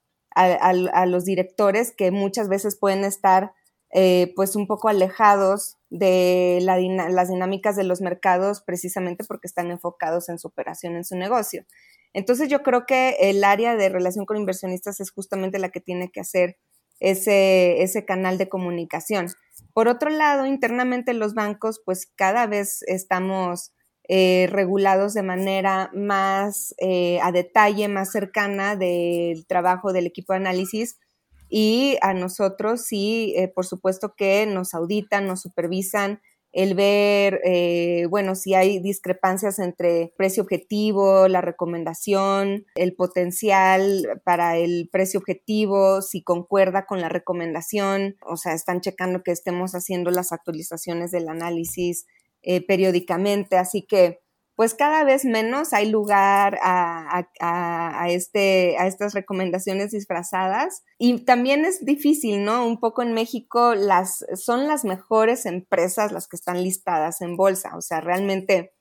[1.23, 3.53] directores que muchas veces pueden estar
[3.95, 10.29] eh, pues un poco alejados de las dinámicas de los mercados precisamente porque están enfocados
[10.29, 11.63] en su operación, en su negocio.
[12.12, 16.10] Entonces yo creo que el área de relación con inversionistas es justamente la que tiene
[16.10, 16.58] que hacer
[16.99, 19.27] ese, ese canal de comunicación.
[19.73, 23.73] Por otro lado, internamente los bancos, pues cada vez estamos
[24.10, 30.38] eh, regulados de manera más eh, a detalle, más cercana del trabajo del equipo de
[30.38, 30.97] análisis
[31.55, 36.19] y a nosotros sí, eh, por supuesto que nos auditan, nos supervisan,
[36.51, 44.57] el ver, eh, bueno, si hay discrepancias entre precio objetivo, la recomendación, el potencial para
[44.57, 50.09] el precio objetivo, si concuerda con la recomendación, o sea, están checando que estemos haciendo
[50.09, 52.07] las actualizaciones del análisis
[52.41, 54.22] eh, periódicamente, así que
[54.55, 57.25] pues cada vez menos hay lugar a,
[58.09, 60.83] este, a estas recomendaciones disfrazadas.
[60.99, 62.65] Y también es difícil, ¿no?
[62.67, 67.75] Un poco en México las, son las mejores empresas las que están listadas en bolsa.
[67.75, 68.73] O sea, realmente,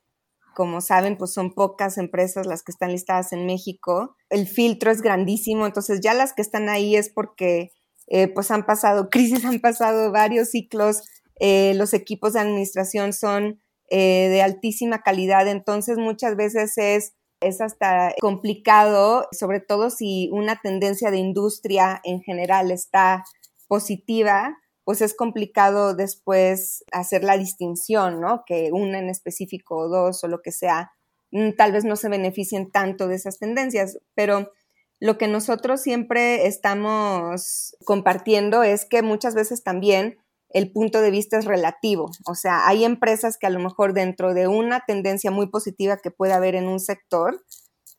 [0.54, 4.16] como saben, pues son pocas empresas las que están listadas en México.
[4.28, 7.72] El filtro es grandísimo, entonces ya las que están ahí es porque
[8.08, 11.02] eh, pues han pasado crisis, han pasado varios ciclos.
[11.40, 13.61] Eh, los equipos de administración son
[13.94, 20.58] eh, de altísima calidad, entonces muchas veces es, es hasta complicado, sobre todo si una
[20.62, 23.22] tendencia de industria en general está
[23.68, 28.44] positiva, pues es complicado después hacer la distinción, ¿no?
[28.46, 30.92] Que una en específico o dos o lo que sea,
[31.30, 34.52] mm, tal vez no se beneficien tanto de esas tendencias, pero
[35.00, 40.16] lo que nosotros siempre estamos compartiendo es que muchas veces también
[40.54, 42.10] el punto de vista es relativo.
[42.26, 46.10] O sea, hay empresas que a lo mejor dentro de una tendencia muy positiva que
[46.10, 47.42] puede haber en un sector,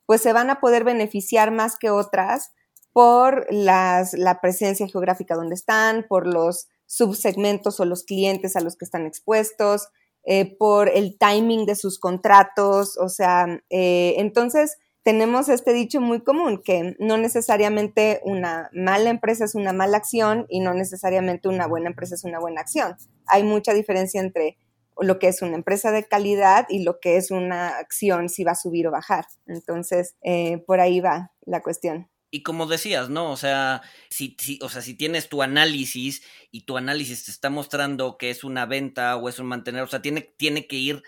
[0.06, 2.52] pues se van a poder beneficiar más que otras
[2.92, 8.76] por las, la presencia geográfica donde están, por los subsegmentos o los clientes a los
[8.76, 9.88] que están expuestos,
[10.26, 12.98] eh, por el timing de sus contratos.
[12.98, 19.46] O sea, eh, entonces tenemos este dicho muy común, que no necesariamente una mala empresa
[19.46, 22.96] es una mala acción y no necesariamente una buena empresa es una buena acción.
[23.28, 24.58] Hay mucha diferencia entre
[25.00, 28.54] lo que es una empresa de calidad y lo que es una acción si va
[28.54, 29.26] a subir o bajar.
[29.46, 32.10] Entonces, eh, por ahí va la cuestión.
[32.32, 33.30] Y como decías, ¿no?
[33.30, 37.50] O sea, si, si, o sea, si tienes tu análisis y tu análisis te está
[37.50, 41.04] mostrando que es una venta o es un mantener, o sea, tiene, tiene que ir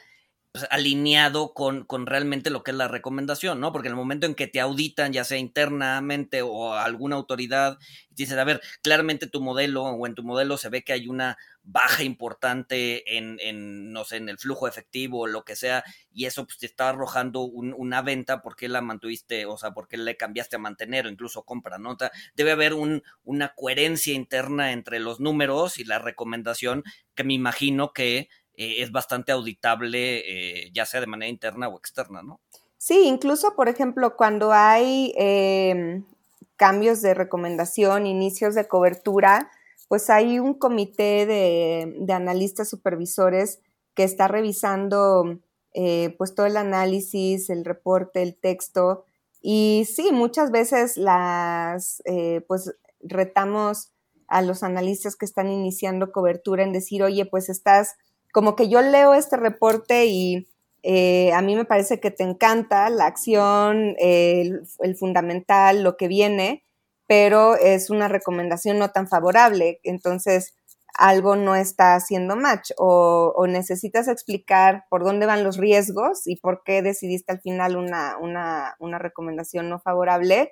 [0.55, 3.73] pues, alineado con, con, realmente lo que es la recomendación, ¿no?
[3.73, 7.77] Porque en el momento en que te auditan, ya sea internamente o alguna autoridad,
[8.11, 11.37] dices, a ver, claramente tu modelo o en tu modelo se ve que hay una
[11.61, 16.23] baja importante en, en no sé, en el flujo efectivo o lo que sea, y
[16.23, 19.45] eso pues, te está arrojando una venta, porque la mantuviste?
[19.45, 21.97] O sea, porque le cambiaste a mantener o incluso compra, ¿no?
[22.33, 27.91] debe haber un, una coherencia interna entre los números y la recomendación que me imagino
[27.91, 32.39] que eh, es bastante auditable, eh, ya sea de manera interna o externa, ¿no?
[32.77, 36.05] Sí, incluso, por ejemplo, cuando hay em,
[36.55, 39.49] cambios de recomendación, inicios de cobertura,
[39.87, 43.59] pues hay un comité de, analistas supervisores
[43.95, 45.39] que está revisando
[45.73, 49.05] eh, pues todo el análisis, el reporte, el texto.
[49.41, 52.01] Y sí, muchas veces las,
[52.47, 53.91] pues retamos
[54.27, 57.95] a los analistas que están iniciando cobertura en decir, oye, pues estás
[58.35, 60.49] como que yo leo este reporte y
[60.83, 64.67] eh, a mí me parece que te encanta la acción, el,
[64.99, 66.65] fundamental, lo que viene,
[67.07, 69.79] pero es una recomendación no tan favorable.
[69.83, 70.53] Entonces,
[70.95, 76.61] algo no está haciendo match o, necesitas explicar por dónde van los riesgos y por
[76.65, 80.51] qué decidiste al final una, una, recomendación no favorable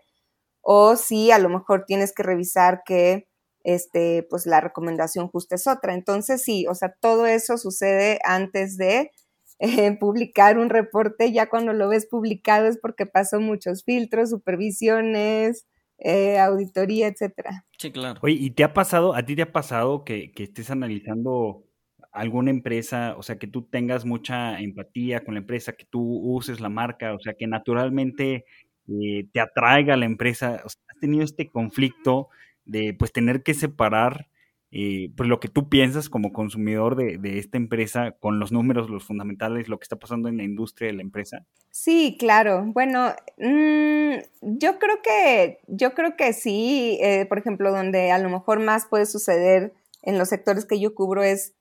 [0.62, 3.28] o si a lo mejor tienes que revisar que
[3.64, 5.94] este, pues la recomendación justa es otra.
[5.94, 9.12] Entonces sí, o sea, todo eso sucede antes de
[9.60, 15.66] eh, publicar un reporte, ya cuando lo ves publicado es porque pasó muchos filtros, supervisiones,
[16.00, 17.66] eh, auditoría, etcétera.
[17.78, 18.20] Sí, claro.
[18.24, 21.64] Oye, ¿y te ha pasado, a ti te ha pasado que, estés analizando
[22.12, 26.60] alguna empresa, o sea, que tú tengas mucha empatía con la empresa, que tú uses
[26.60, 28.46] la marca, o sea, que naturalmente
[28.88, 32.30] eh, te atraiga la empresa, o sea, has tenido este conflicto
[32.66, 34.28] de pues tener que separar
[34.76, 39.04] eh, pues lo que tú piensas como consumidor de, esta empresa con los números, los
[39.04, 41.46] fundamentales, lo que está pasando en la industria de la empresa?
[41.70, 42.64] Sí, claro.
[42.66, 46.98] Bueno, mm, yo creo que, yo creo que sí.
[47.04, 50.96] Eh, por ejemplo, donde a lo mejor más puede suceder en los sectores que yo
[50.96, 51.54] cubro es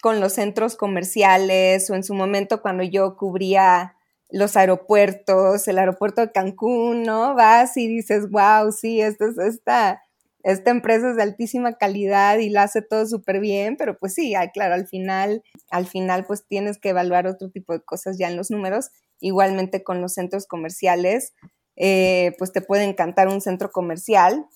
[0.00, 3.96] con los centros comerciales o en su momento cuando yo cubría
[4.30, 7.34] los aeropuertos, el aeropuerto de Cancún, ¿no?
[7.34, 10.01] Vas y dices, wow, sí, esto es esta
[10.42, 14.34] esta empresa es de altísima calidad y la hace todo súper bien, pero pues sí,
[14.52, 18.36] claro, al final, al final pues tienes que evaluar otro tipo de cosas ya en
[18.36, 18.90] los números.
[19.20, 21.32] Igualmente con los centros comerciales,
[21.76, 24.46] eh, pues te puede encantar un centro comercial,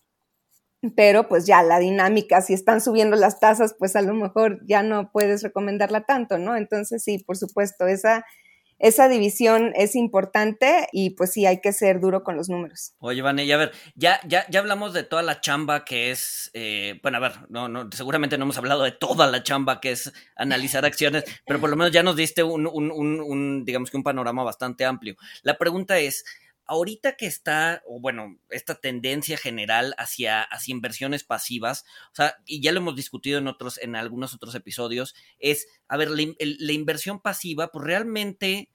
[0.95, 4.83] pero pues ya la dinámica, si están subiendo las tasas, pues a lo mejor ya
[4.83, 6.57] no puedes recomendarla tanto, ¿no?
[6.57, 8.25] Entonces sí, por supuesto, esa
[8.79, 12.95] esa división es importante y pues sí, hay que ser duro con los números.
[12.99, 16.99] Oye, Vane, a ver, ya, ya, ya hablamos de toda la chamba que es, eh,
[17.03, 20.13] bueno, a ver, no, no, seguramente no hemos hablado de toda la chamba que es
[20.37, 23.97] analizar acciones, pero por lo menos ya nos diste un, un, un, un digamos que
[23.97, 25.17] un panorama bastante amplio.
[25.43, 26.25] La pregunta es,
[26.67, 32.61] ahorita que está, o bueno, esta tendencia general hacia, hacia inversiones pasivas, o sea, y
[32.61, 37.21] ya lo hemos discutido en otros, en algunos otros episodios, es, a ver, la, inversión
[37.21, 38.71] pasiva, pues realmente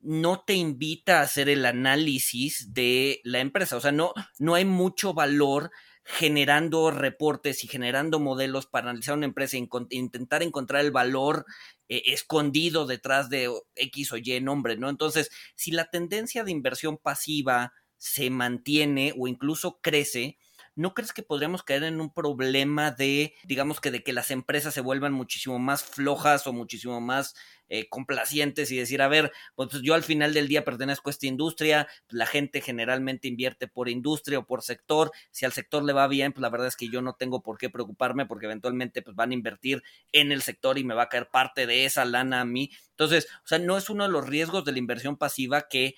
[0.00, 4.64] no te invita a hacer el análisis de la empresa, o sea, no, no hay
[4.64, 5.70] mucho valor
[6.04, 11.46] generando reportes y generando modelos para analizar una empresa e intentar encontrar el valor
[11.88, 14.90] eh, escondido detrás de X o Y nombre, ¿no?
[14.90, 20.36] Entonces, si la tendencia de inversión pasiva se mantiene o incluso crece,
[20.76, 24.74] ¿no crees que podríamos caer en un problema de, digamos que de que las empresas
[24.74, 27.34] se vuelvan muchísimo más flojas o muchísimo más
[27.68, 31.12] eh, complacientes y decir, a ver, pues, pues yo al final del día pertenezco a
[31.12, 35.92] esta industria, la gente generalmente invierte por industria o por sector, si al sector le
[35.92, 39.02] va bien, pues la verdad es que yo no tengo por qué preocuparme porque eventualmente
[39.02, 39.82] pues van a invertir
[40.12, 42.70] en el sector y me va a caer parte de esa lana a mí.
[42.90, 45.94] Entonces, o sea, no es uno de los riesgos de la inversión pasiva que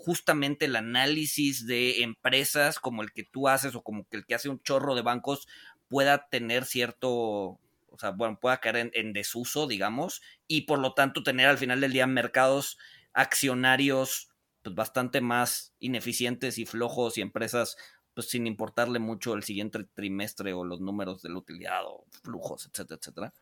[0.00, 4.48] justamente el análisis de empresas como el que tú haces o como el que hace
[4.48, 5.48] un chorro de bancos
[5.88, 11.24] pueda tener cierto, o sea, bueno, pueda caer en, desuso, digamos, y por lo tanto
[11.24, 12.78] tener al final del día mercados
[13.12, 14.30] accionarios
[14.62, 17.76] pues, bastante más ineficientes y flojos y empresas
[18.14, 22.66] pues sin importarle mucho el siguiente trimestre o los números de la utilidad o flujos,
[22.66, 23.34] etcétera, etcétera.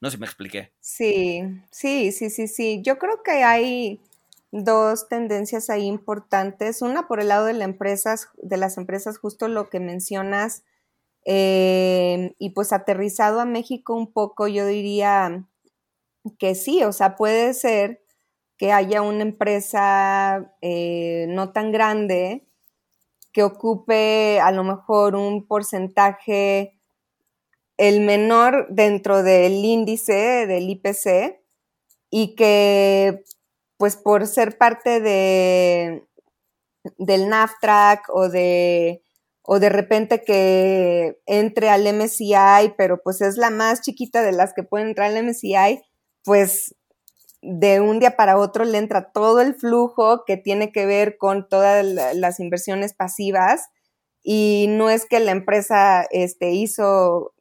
[0.00, 0.72] No sé si me expliqué.
[0.80, 2.80] Sí, sí, sí, sí, sí.
[2.82, 4.00] Yo creo que hay
[4.64, 6.82] dos tendencias ahí importantes.
[6.82, 10.64] Una por el lado de, la empresas, de las empresas, justo lo que mencionas,
[11.24, 15.44] eh, y pues aterrizado a México un poco, yo diría
[16.38, 18.02] que sí, o sea, puede ser
[18.56, 22.46] que haya una empresa eh, no tan grande
[23.32, 26.80] que ocupe a lo mejor un porcentaje
[27.76, 31.40] el menor dentro del índice del IPC
[32.08, 33.24] y que
[33.78, 36.06] pues por ser parte de,
[36.98, 39.02] del NAFTRAC o de,
[39.42, 44.54] o de repente que entre al MCI, pero pues es la más chiquita de las
[44.54, 45.82] que pueden entrar al MCI,
[46.24, 46.74] pues
[47.42, 51.48] de un día para otro le entra todo el flujo que tiene que ver con
[51.48, 53.68] todas las inversiones pasivas
[54.22, 57.34] y no es que la empresa este, hizo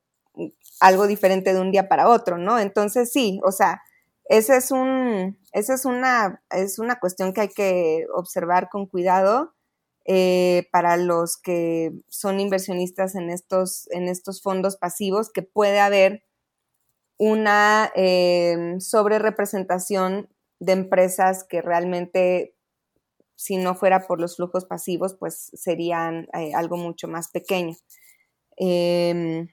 [0.80, 2.60] algo diferente de un día para otro, ¿no?
[2.60, 3.82] Entonces sí, o sea,
[4.30, 9.54] es un, esa es una, es una cuestión que hay que observar con cuidado
[10.06, 16.24] eh, para los que son inversionistas en estos, en estos fondos pasivos, que puede haber
[17.18, 22.56] una eh, sobre representación de empresas que realmente,
[23.36, 27.76] si no fuera por los flujos pasivos, pues serían eh, algo mucho más pequeño.
[28.58, 29.50] Em,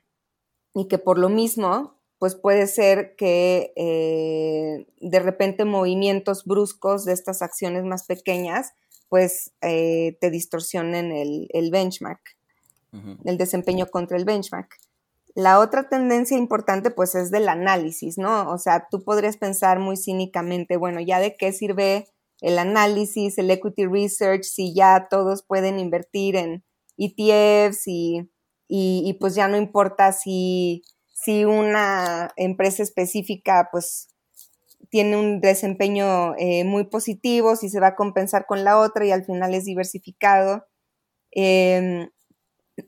[0.74, 7.14] y que por lo mismo pues puede ser que eh, de repente movimientos bruscos de
[7.14, 8.74] estas acciones más pequeñas,
[9.08, 12.20] pues eh, te distorsionen el, benchmark,
[13.24, 14.72] el desempeño contra el benchmark.
[15.34, 18.48] La otra tendencia importante pues es del análisis, ¿no?
[18.52, 22.06] O sea, tú podrías pensar muy cínicamente, bueno, ¿ya de qué sirve
[22.40, 26.62] el análisis, el equity research, si ya todos pueden invertir en
[26.98, 28.30] ETFs y,
[28.68, 30.84] y, pues ya no importa si,
[31.22, 34.08] si una empresa específica pues
[34.90, 39.12] tiene un desempeño eh, muy positivo, si se va a compensar con la otra y
[39.12, 40.66] al final es diversificado.
[41.30, 42.10] Em,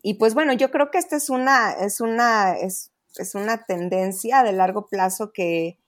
[0.02, 2.90] y pues bueno, yo creo que esta es una, es una, es,
[3.34, 5.78] una tendencia de largo plazo que,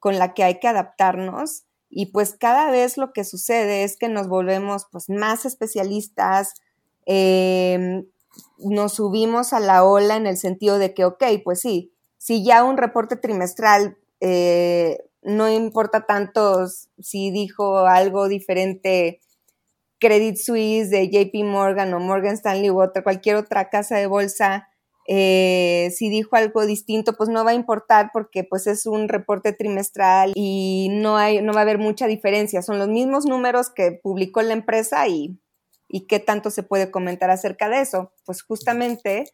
[0.00, 1.64] con la que hay que adaptarnos.
[1.88, 6.54] Y pues cada vez lo que sucede es que nos volvemos pues más especialistas,
[7.06, 8.04] em,
[8.58, 12.64] nos subimos a la ola en el sentido de que, ok, pues sí, si ya
[12.64, 16.66] un reporte trimestral eh, no importa tanto
[16.98, 19.20] si dijo algo diferente
[19.98, 24.68] Credit Suisse, de JP Morgan o Morgan Stanley u otra, cualquier otra casa de bolsa,
[25.06, 29.52] eh, si dijo algo distinto, pues no va a importar porque pues es un reporte
[29.52, 32.62] trimestral y no, hay, no va a haber mucha diferencia.
[32.62, 35.38] Son los mismos números que publicó la empresa y,
[35.88, 38.12] y qué tanto se puede comentar acerca de eso.
[38.24, 39.24] Pues justamente,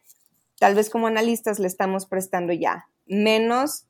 [0.59, 3.85] tal vez como analistas le estamos prestando ya menos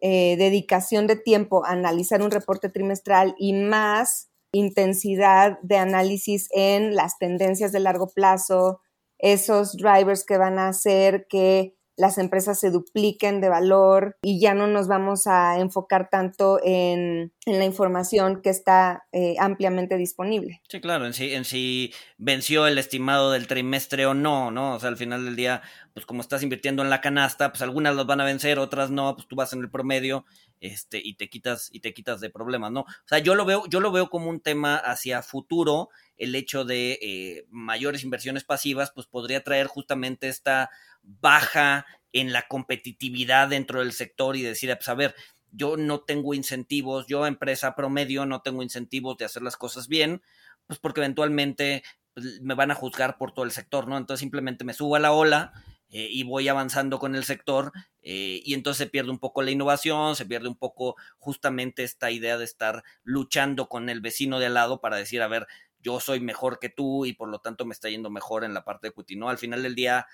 [0.00, 6.94] eh, dedicación de tiempo a analizar un reporte trimestral y más intensidad de análisis en
[6.94, 8.80] las tendencias de largo plazo,
[9.18, 14.54] esos drivers que van a hacer que las empresas se dupliquen de valor y ya
[14.54, 20.62] no nos vamos a enfocar tanto en, la información que está eh, ampliamente disponible.
[20.68, 24.74] Sí, claro, en si, en si venció el estimado del trimestre o no, ¿no?
[24.74, 27.94] O sea, al final del día, pues como estás invirtiendo en la canasta, pues algunas
[27.94, 30.24] las van a vencer, otras no, pues tú vas en el promedio
[30.60, 32.80] este, y te quitas, y te quitas de problemas, ¿no?
[32.80, 36.64] O sea, yo lo veo, yo lo veo como un tema hacia futuro, el hecho
[36.64, 40.70] de eh, mayores inversiones pasivas, pues podría traer justamente esta
[41.02, 45.14] baja en la competitividad dentro del sector y decir, pues a ver,
[45.50, 50.22] yo no tengo incentivos, yo empresa promedio no tengo incentivos de hacer las cosas bien,
[50.66, 51.82] pues porque eventualmente
[52.14, 53.96] pues, me van a juzgar por todo el sector, ¿no?
[53.96, 55.52] Entonces simplemente me subo a la ola
[55.90, 59.50] eh, y voy avanzando con el sector eh, y entonces se pierde un poco la
[59.50, 64.46] innovación, se pierde un poco justamente esta idea de estar luchando con el vecino de
[64.46, 65.46] al lado para decir, a ver,
[65.84, 68.64] yo soy mejor que tú y por lo tanto me está yendo mejor en la
[68.64, 69.28] parte de equity, ¿no?
[69.28, 70.06] Al final del día,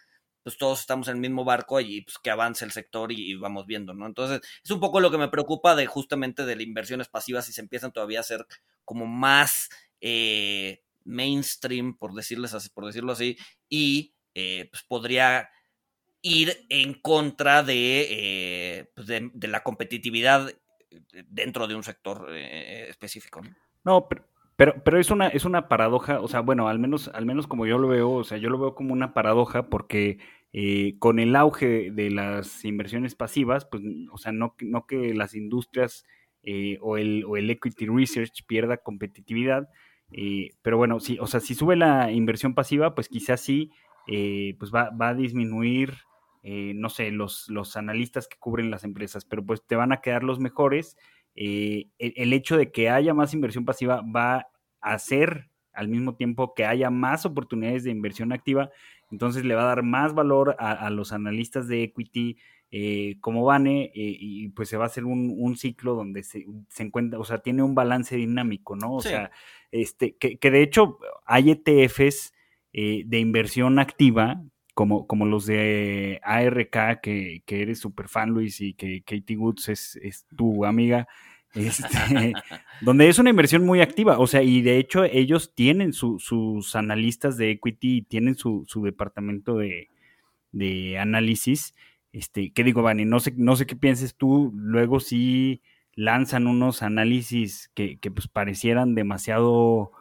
[0.43, 3.67] pues todos estamos en el mismo barco y pues que avance el sector y, vamos
[3.67, 4.07] viendo, ¿no?
[4.07, 7.53] Entonces, es un poco lo que me preocupa de justamente de las inversiones pasivas y
[7.53, 8.47] se empiezan todavía a hacer
[8.85, 9.69] como más
[10.01, 13.37] eh, mainstream, por, decirles así, por decirlo así,
[13.69, 15.51] y eh, pues podría
[16.21, 20.53] ir en contra de, eh, pues, de, la competitividad
[21.29, 23.41] dentro de un sector específico.
[23.43, 23.55] ¿no?
[23.85, 24.30] no, pero,
[24.61, 27.65] pero, pero es una, es una paradoja, o sea, bueno, al menos, al menos como
[27.65, 30.19] yo lo veo, o sea, yo lo veo como una paradoja porque
[30.53, 33.83] eh, con el auge de las inversiones pasivas, pues,
[34.13, 36.05] o sea, no, no que las industrias
[36.43, 39.71] eh, o, el, o el equity research pierda competitividad,
[40.13, 43.71] eh, pero bueno, sí, o sea, si sube la inversión pasiva, pues quizás sí,
[44.59, 45.95] pues va, va a disminuir,
[46.43, 50.23] no sé, los, los analistas que cubren las empresas, pero pues te van a quedar
[50.23, 50.99] los mejores
[51.37, 54.49] eh, el, hecho de que haya más inversión pasiva va
[54.81, 58.71] hacer al mismo tiempo que haya más oportunidades de inversión activa,
[59.11, 62.37] entonces le va a dar más valor a, los analistas de equity
[62.71, 66.45] eh, como Vane eh, y pues se va a hacer un, ciclo donde se,
[66.79, 68.95] encuentra, o sea, tiene un balance dinámico, ¿no?
[68.95, 69.31] O sea,
[69.73, 72.33] este, que, de hecho hay ETFs
[72.73, 74.43] de inversión activa
[74.75, 79.69] como, como los de ARK, que, que eres súper fan, Luis, y que Katie Woods
[79.69, 81.07] es, es tu amiga,
[81.55, 81.89] este,
[82.81, 84.19] donde es una inversión muy activa.
[84.19, 90.99] O sea, y de hecho ellos tienen sus analistas de equity, tienen su, departamento de,
[90.99, 91.75] análisis.
[92.13, 93.05] Este, ¿qué digo, Vani?
[93.05, 94.53] No sé, no sé qué pienses tú.
[94.55, 95.63] Luego sí
[95.95, 99.93] lanzan unos análisis que, que pues parecieran demasiado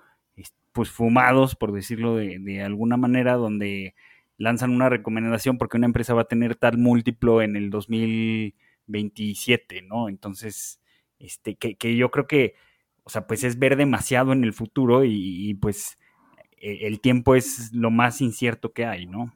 [0.71, 3.95] pues fumados, por decirlo de, de alguna manera, donde
[4.37, 10.09] lanzan una recomendación porque una empresa va a tener tal múltiplo en el 2027, ¿no?
[10.09, 10.79] Entonces,
[11.19, 12.55] este, que, que yo creo que,
[13.03, 15.97] o sea, pues es ver demasiado en el futuro y, pues
[16.57, 19.33] e, el tiempo es lo más incierto que hay, ¿no?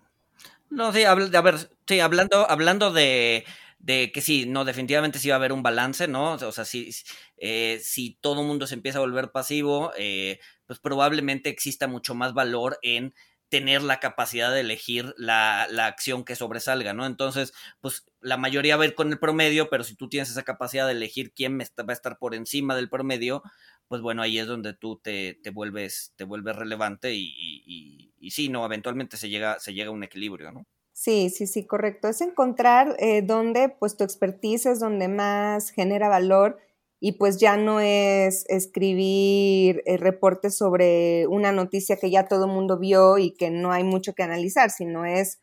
[0.70, 3.46] No, sí, a ver, sí, hablando, hablando de,
[3.84, 6.34] de que sí, no, definitivamente sí va a haber un balance, ¿no?
[6.34, 6.90] O sea, si,
[7.38, 12.16] eh, si todo el mundo se empieza a volver pasivo, eh, pues probablemente exista mucho
[12.16, 13.14] más valor en
[13.54, 17.06] tener la capacidad de elegir la, la, acción que sobresalga, ¿no?
[17.06, 20.42] Entonces, pues la mayoría va a ir con el promedio, pero si tú tienes esa
[20.42, 23.44] capacidad de elegir quién va a estar por encima del promedio,
[23.88, 28.50] pues bueno, ahí es donde tú te, te vuelves, te vuelves relevante y, y, sí,
[28.50, 30.66] no, eventualmente se llega, se llega a un equilibrio, ¿no?
[30.92, 32.08] Sí, sí, sí, correcto.
[32.08, 36.58] Es encontrar eh, dónde pues tu expertise es donde más genera valor
[37.06, 42.52] y pues ya no es escribir eh, reportes sobre una noticia que ya todo el
[42.52, 45.42] mundo vio y que no hay mucho que analizar, sino es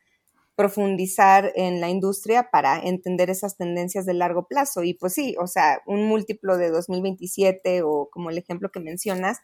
[0.56, 4.84] profundizar en la industria para entender esas tendencias de largo plazo.
[4.84, 9.36] Y pues sí, o sea, un múltiplo de 2027 o como el ejemplo que mencionas,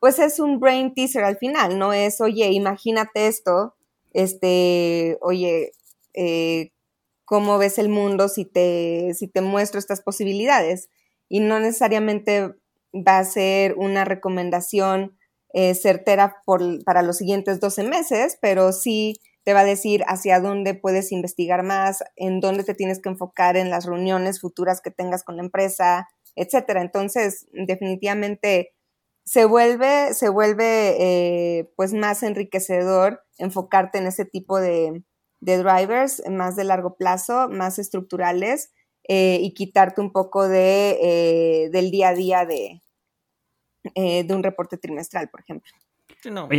[0.00, 3.76] pues es un brain teaser al final, no es, oye, imagínate esto,
[4.12, 5.70] este, oye,
[6.14, 6.72] eh,
[7.24, 10.88] ¿cómo ves el mundo si te, si te muestro estas posibilidades?
[11.30, 12.52] Y no necesariamente
[12.92, 15.16] va a ser una recomendación
[15.54, 16.42] eh, certera
[16.84, 19.14] para los siguientes 12 meses, pero sí
[19.44, 23.56] te va a decir hacia dónde puedes investigar más, en dónde te tienes que enfocar
[23.56, 26.82] en las reuniones futuras que tengas con la empresa, etcétera.
[26.82, 28.74] Entonces, definitivamente
[29.24, 35.04] se vuelve, se vuelve eh, pues más enriquecedor enfocarte en ese tipo de,
[35.40, 38.72] de drivers más de largo plazo, más estructurales
[39.08, 42.82] eh, y quitarte un poco de, eh, del día a día de,
[43.94, 45.72] eh, de un reporte trimestral, por ejemplo.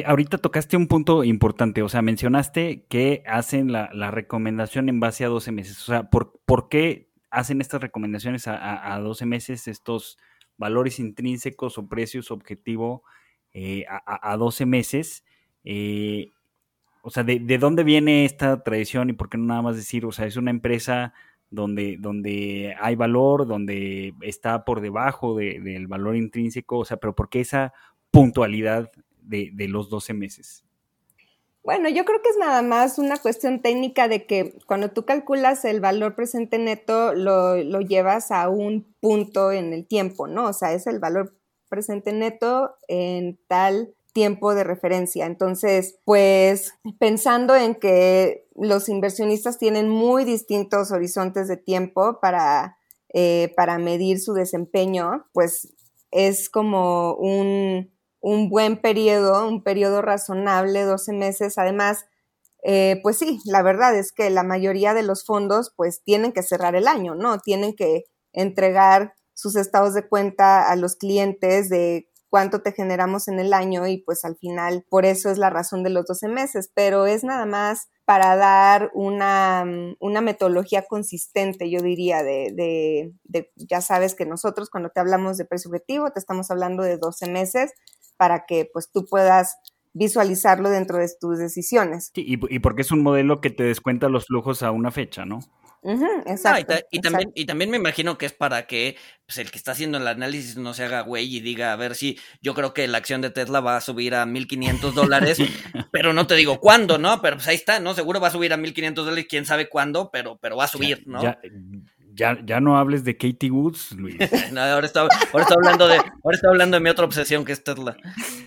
[0.06, 5.30] ahorita tocaste un punto importante, o sea, mencionaste que hacen la, recomendación en base a
[5.30, 5.82] 12 meses.
[5.82, 10.18] O sea, ¿por, por qué hacen estas recomendaciones a, a, 12 meses, estos
[10.58, 13.04] valores intrínsecos o precios objetivo
[13.88, 15.24] a, a, 12 meses?
[17.04, 20.06] o sea, de, de, dónde viene esta tradición y por qué no nada más decir,
[20.06, 21.14] o sea, es una empresa
[21.52, 27.30] donde, donde hay valor, donde está por debajo del valor intrínseco, o sea, pero ¿por
[27.30, 27.74] qué esa
[28.10, 28.89] puntualidad
[29.22, 30.64] de, los 12 meses?
[31.64, 35.64] Bueno, yo creo que es nada más una cuestión técnica de que cuando tú calculas
[35.66, 40.47] el valor presente neto, lo, lo, llevas a un punto en el tiempo, ¿no?
[40.47, 41.36] O sea, es el valor
[41.70, 45.26] presente neto en tal tiempo de referencia.
[45.26, 52.78] Entonces, pues pensando en que los inversionistas tienen muy distintos horizontes de tiempo para,
[53.14, 55.74] eh, para medir su desempeño, pues
[56.12, 61.57] es como un, un, buen periodo, un periodo razonable, 12 meses.
[61.57, 62.05] Además,
[62.64, 66.43] eh, pues sí, la verdad es que la mayoría de los fondos pues tienen que
[66.43, 67.39] cerrar el año, ¿no?
[67.39, 68.03] Tienen que
[68.34, 73.86] entregar sus estados de cuenta a los clientes de cuánto te generamos en el año
[73.88, 77.25] y pues al final por eso es la razón de los 12 meses, pero es
[77.25, 79.65] nada más para dar una,
[79.99, 85.38] una metodología consistente, yo diría, de, de, de, ya sabes que nosotros cuando te hablamos
[85.38, 87.73] de precio objetivo te estamos hablando de 12 meses
[88.15, 89.57] para que pues tú puedas
[89.93, 92.11] visualizarlo dentro de tus decisiones.
[92.15, 95.25] Sí, y, y porque es un modelo que te descuenta los flujos a una fecha,
[95.25, 95.39] ¿no?
[95.84, 99.71] Exacto, y, también, y también me imagino que es para que pues, el que está
[99.71, 102.88] haciendo el análisis no se haga güey y diga, a ver si yo creo que
[102.88, 105.39] la acción de Tesla va a subir a 1.500 dólares,
[105.91, 107.21] pero no te digo cuándo, ¿no?
[107.21, 107.93] Pero pues ahí está, ¿no?
[107.93, 111.03] Seguro va a subir a 1.500 dólares, quién sabe cuándo, pero, pero va a subir,
[111.07, 111.23] ¿no?
[111.23, 111.39] Ya,
[112.14, 114.18] ya no hables de Katie Woods, Luis.
[114.51, 117.53] no, ahora está, ahora está hablando de, ahora está hablando de mi otra obsesión que
[117.53, 117.97] es Tesla.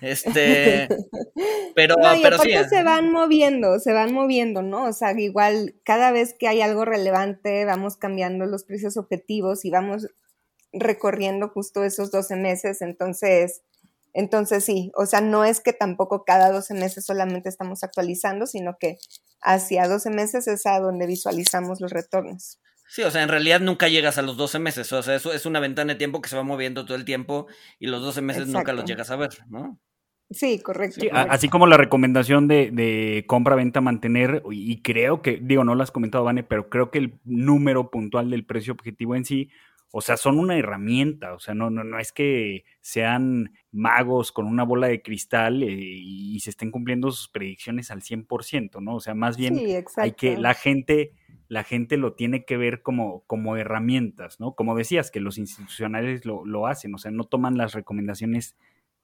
[0.01, 0.89] Este,
[1.75, 2.51] pero, no, y pero sí.
[2.69, 4.85] se van moviendo, se van moviendo, ¿no?
[4.85, 9.71] O sea, igual cada vez que hay algo relevante, vamos cambiando los precios objetivos y
[9.71, 10.09] vamos
[10.73, 12.83] recorriendo justo esos 12 meses.
[12.83, 13.63] Entonces,
[14.13, 18.77] entonces sí, o sea, no es que tampoco cada 12 meses solamente estamos actualizando, sino
[18.79, 18.99] que
[19.41, 22.59] hacia 12 meses es a donde visualizamos los retornos.
[22.87, 25.47] Sí, o sea, en realidad nunca llegas a los 12 meses, o sea, eso es
[25.47, 27.47] una ventana de tiempo que se va moviendo todo el tiempo
[27.79, 29.79] y los 12 meses nunca los llegas a ver, ¿no?
[30.31, 31.05] Sí, correcto.
[31.13, 35.83] así como la recomendación de, de, compra, venta, mantener, y creo que, digo, no lo
[35.83, 39.51] has comentado, Vane, pero creo que el número puntual del precio objetivo en sí,
[39.97, 44.47] o sea, son una herramienta, o sea, no, no, no es que sean magos con
[44.47, 48.97] una bola de cristal eh, y, se estén cumpliendo sus predicciones al 100%, ¿no?
[48.97, 49.57] O sea, más bien
[49.99, 51.13] hay que, la gente
[51.55, 54.57] la gente lo tiene que ver como, como herramientas, ¿no?
[54.57, 58.57] Como decías, que los institucionales lo, lo, hacen, o sea, no toman las recomendaciones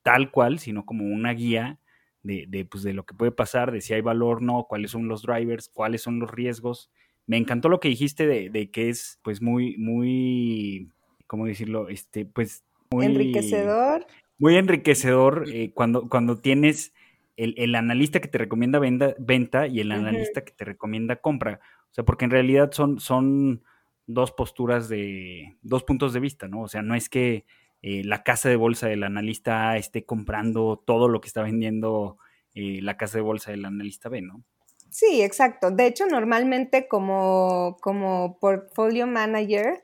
[0.03, 1.79] tal cual, sino como una guía
[2.25, 5.07] de, de, pues, de lo que puede pasar, de si hay valor, no, cuáles son
[5.07, 6.91] los drivers, cuáles son los riesgos.
[7.25, 10.91] Me encantó lo que dijiste de, de que es, pues, muy, muy,
[11.29, 11.89] ¿cómo decirlo?
[11.89, 13.07] Este, pues, muy...
[13.07, 14.09] Enriquecedor.
[14.39, 16.95] Muy enriquecedor eh, cuando, cuando tienes
[17.37, 21.61] el, el, analista que te recomienda venda, venta y el analista que te recomienda compra.
[21.91, 23.63] O sea, porque en realidad son, son
[24.07, 26.63] dos posturas de, dos puntos de vista, ¿no?
[26.63, 27.45] O sea, no es que
[27.83, 32.19] eh, la casa de bolsa del analista esté comprando todo lo que está vendiendo
[32.55, 34.45] eh, la casa de bolsa del analista B, ¿no?
[34.91, 35.71] Sí, exacto.
[35.71, 39.83] De hecho, normalmente como, como portfolio manager,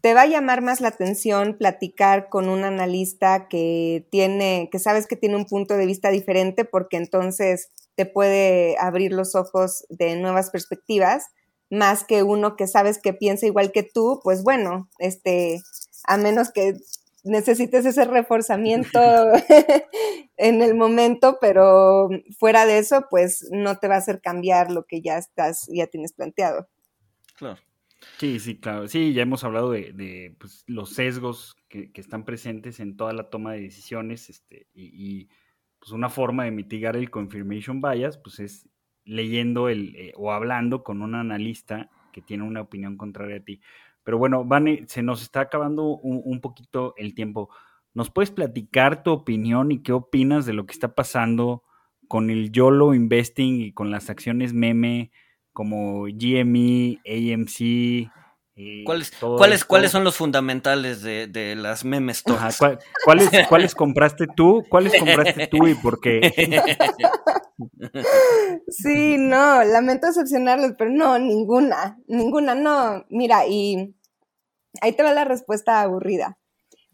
[0.00, 5.06] te va a llamar más la atención platicar con un analista que tiene, que sabes
[5.06, 10.16] que tiene un punto de vista diferente, porque entonces te puede abrir los ojos de
[10.16, 11.26] nuevas perspectivas,
[11.70, 15.62] más que uno que sabes que piensa igual que tú, pues bueno, este,
[16.04, 16.74] a menos que
[17.24, 19.00] necesites ese reforzamiento
[20.36, 24.84] en el momento, pero fuera de eso, pues no te va a hacer cambiar lo
[24.84, 26.68] que ya estás, ya tienes planteado.
[27.36, 27.58] Claro.
[28.18, 28.88] Sí, sí, claro.
[28.88, 33.52] Sí, ya hemos hablado de, pues, los sesgos que, están presentes en toda la toma
[33.52, 35.28] de decisiones este, y,
[35.82, 38.68] pues una forma de mitigar el confirmation bias pues es
[39.04, 43.60] leyendo el, eh, o hablando con un analista que tiene una opinión contraria a ti.
[44.04, 47.50] Pero bueno, Vane, se nos está acabando un, un, poquito el tiempo.
[47.94, 51.64] ¿Nos puedes platicar tu opinión y qué opinas de lo que está pasando
[52.06, 55.10] con el YOLO Investing y con las acciones meme?
[55.52, 58.10] como GME, AMC.
[58.84, 64.64] ¿Cuáles, ¿cuáles, ¿Cuáles son los fundamentales de, de las memes ¿cuáles, ¿Cuáles compraste tú?
[64.68, 66.20] ¿Cuáles compraste tú y por qué?
[68.68, 73.04] Sí, no, lamento decepcionarlos, pero no, ninguna, ninguna, no.
[73.08, 73.94] Mira, y
[74.80, 76.38] ahí te va la respuesta aburrida.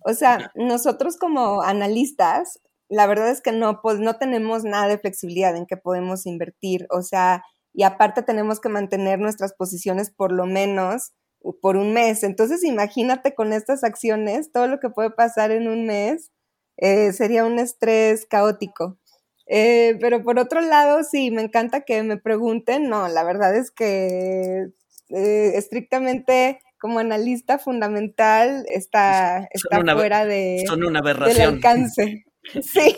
[0.04, 4.98] O sea, nosotros como analistas, la verdad es que no, pues, no tenemos nada de
[4.98, 6.86] flexibilidad en que podemos invertir.
[6.90, 11.12] O sea, y aparte tenemos que mantener nuestras posiciones por lo menos
[11.61, 12.22] por un mes.
[12.22, 16.30] Entonces imagínate con estas acciones, todo lo que puede pasar en un mes
[16.76, 18.99] eh, sería un estrés caótico.
[19.47, 22.89] Eh, pero por otro lado, sí, me encanta que me pregunten.
[22.89, 24.68] No, la verdad es que
[25.09, 31.36] eh, estrictamente como analista fundamental está, está fuera de, son una aberración.
[31.36, 32.24] del alcance.
[32.62, 32.97] Sí.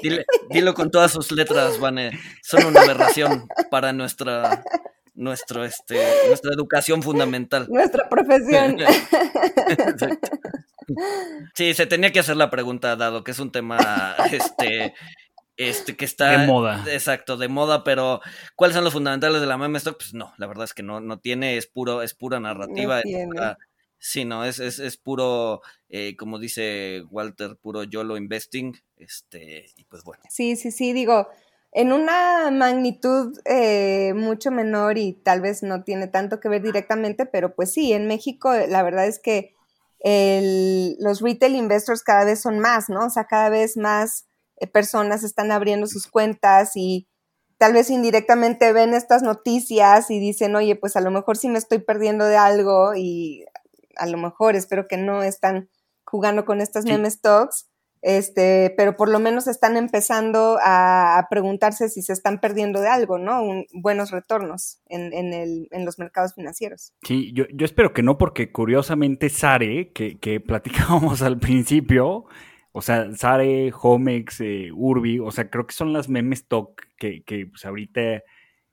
[0.50, 2.12] dilo con todas sus letras, Vane.
[2.40, 4.62] Son una aberración para nuestra,
[5.20, 7.66] nuestro, este, nuestra educación fundamental.
[7.68, 8.78] Nuestra profesión.
[11.54, 14.94] sí, se tenía que hacer la pregunta, dado que es un tema este,
[15.56, 16.38] este, que está...
[16.38, 16.84] De moda.
[16.88, 18.22] Exacto, de moda, pero
[18.56, 19.98] ¿cuáles son los fundamentales de la meme stock?
[19.98, 23.02] Pues no, la verdad es que no, no tiene, es puro, es pura narrativa.
[24.02, 25.60] Sí, no, es, es, es puro,
[25.90, 30.22] eh, como dice Walter, puro YOLO investing, este, y pues bueno.
[30.30, 31.28] Sí, sí, sí, digo,
[31.72, 37.26] en una magnitud eh, mucho menor y tal vez no tiene tanto que ver directamente,
[37.26, 39.54] pero pues sí, en México la verdad es que
[40.00, 43.06] el, los retail investors cada vez son más, ¿no?
[43.06, 47.06] O sea, cada vez más eh, personas están abriendo sus cuentas y
[47.58, 51.58] tal vez indirectamente ven estas noticias y dicen, oye, pues a lo mejor sí me
[51.58, 53.44] estoy perdiendo de algo y
[53.96, 55.68] a lo mejor espero que no están
[56.04, 57.69] jugando con estas meme stocks,
[58.02, 63.18] este, pero por lo menos están empezando a, preguntarse si se están perdiendo de algo,
[63.18, 63.42] ¿no?
[63.72, 66.94] buenos retornos en, el, en, los mercados financieros.
[67.02, 72.24] Sí, yo, yo, espero que no, porque curiosamente Sare, que, que platicábamos al principio,
[72.72, 77.22] o sea, Sare, Homex, eh, Urbi, o sea, creo que son las meme stock que,
[77.24, 78.22] que pues, ahorita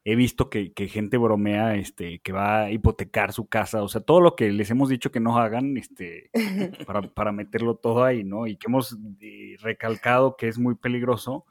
[0.10, 4.22] he visto que, gente bromea este, que va a hipotecar su casa, o sea, todo
[4.22, 6.32] lo que les hemos dicho que no hagan este,
[7.14, 8.48] para, meterlo todo ahí, ¿no?
[8.48, 11.46] Y que hemos eh, recalcado que es muy peligroso,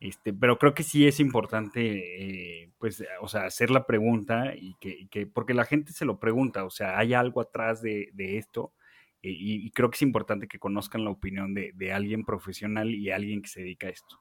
[0.00, 4.74] este, pero creo que sí es importante, eh, pues, o sea, hacer la pregunta y
[4.74, 8.74] que, porque la gente se lo pregunta, o sea, hay algo atrás de, esto.
[9.22, 13.10] Eh, y, creo que es importante que conozcan la opinión de, de alguien profesional y
[13.10, 14.20] alguien que se dedica a esto.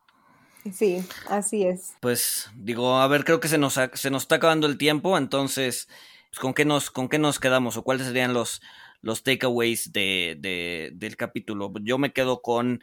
[0.72, 1.94] Sí, así es.
[2.00, 5.90] Pues digo, a ver, creo que se nos, se nos está acabando el tiempo, entonces,
[6.30, 8.62] pues, ¿con, qué nos, ¿con qué nos quedamos o cuáles serían los,
[9.02, 11.74] los takeaways de, de, del capítulo?
[11.82, 12.82] Yo me quedo con,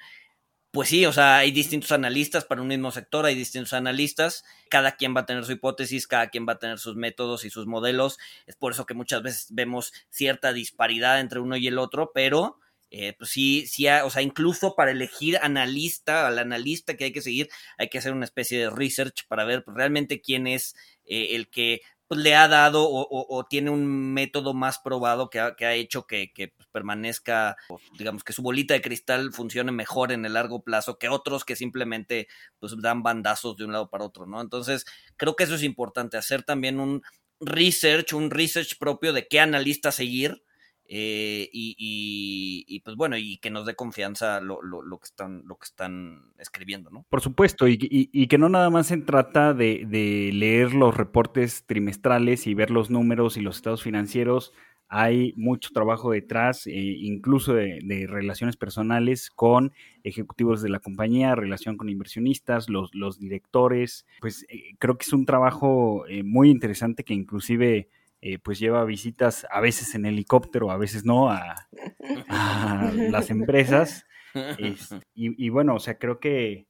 [0.73, 4.97] pues sí, o sea, hay distintos analistas para un mismo sector, hay distintos analistas, cada
[4.97, 7.67] quien va a tener su hipótesis, cada quien va a tener sus métodos y sus
[7.67, 12.13] modelos, es por eso que muchas veces vemos cierta disparidad entre uno y el otro,
[12.15, 12.59] pero
[12.91, 17.23] eh, pues sí, sí, o sea, incluso para elegir analista, al analista que hay que
[17.23, 20.75] seguir, hay que hacer una especie de research para ver realmente quién es
[21.05, 25.55] eh, el que pues, le ha dado o, tiene un método más probado que ha,
[25.55, 27.57] que ha hecho que, pues, permanezca,
[27.97, 31.55] digamos, que su bolita de cristal funcione mejor en el largo plazo que otros que
[31.55, 32.27] simplemente
[32.59, 34.41] pues dan bandazos de un lado para otro, ¿no?
[34.41, 34.85] Entonces,
[35.17, 37.03] creo que eso es importante, hacer también un
[37.39, 40.43] research, un research propio de qué analista seguir
[40.93, 45.67] eh, y, pues bueno, y que nos dé confianza lo, lo, que, están, lo que
[45.67, 47.07] están escribiendo, ¿no?
[47.09, 47.79] Por supuesto, y,
[48.27, 49.87] que no nada más se trata de,
[50.35, 54.53] leer los reportes trimestrales y ver los números y los estados financieros.
[54.89, 59.73] hay mucho trabajo detrás, eh, incluso de, relaciones personales con
[60.03, 64.07] ejecutivos de la compañía, relación con inversionistas, los, los directores.
[64.21, 67.89] Pues eh, creo que es un trabajo eh, muy interesante que inclusive
[68.43, 71.69] pues lleva visitas a veces en helicóptero, a veces no, a,
[72.95, 74.07] las empresas.
[74.59, 76.67] Este, y, bueno, o sea, creo que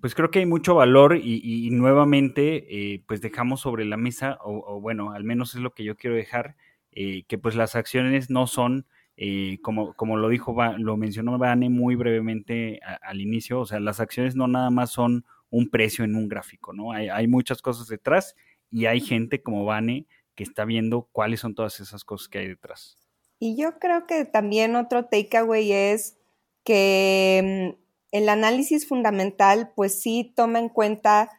[0.00, 5.12] pues creo que hay mucho valor y, nuevamente pues dejamos sobre la mesa, o, bueno,
[5.12, 6.56] al menos es lo que yo quiero dejar,
[6.96, 11.68] eh, que pues las acciones no son, eh, como, como lo dijo, lo mencionó Vane
[11.68, 16.14] muy brevemente al inicio, o sea, las acciones no nada más son un precio en
[16.14, 16.92] un gráfico, ¿no?
[16.92, 18.36] Hay, hay muchas cosas detrás
[18.74, 22.48] y hay gente como Vane que está viendo cuáles son todas esas cosas que hay
[22.48, 22.98] detrás.
[23.38, 26.16] Y yo creo que también otro takeaway es
[26.64, 31.30] que mm, el análisis fundamental, pues sí toma en cuenta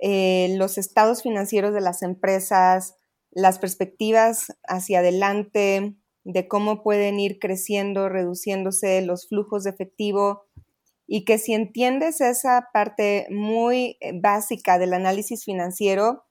[0.00, 2.96] eh, los estados financieros de las empresas,
[3.30, 10.46] las perspectivas hacia adelante, de cómo pueden ir creciendo, reduciéndose los flujos de efectivo
[11.06, 16.27] y que si entiendes esa parte muy eh, básica del análisis financiero,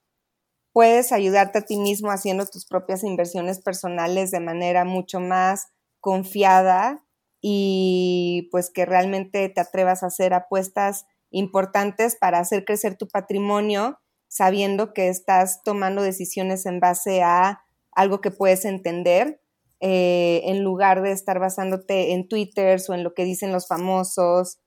[0.78, 5.70] puedes ayudarte a ti mismo haciendo tus propias inversiones personales de manera mucho más
[6.00, 7.04] confiada
[7.42, 13.98] y pues que realmente te atrevas a hacer apuestas importantes para hacer crecer tu patrimonio
[14.28, 19.42] sabiendo que estás tomando decisiones en base a algo que puedes entender,
[19.80, 24.60] eh, en lugar de estar basándote en Twitter o en lo que dicen los famosos,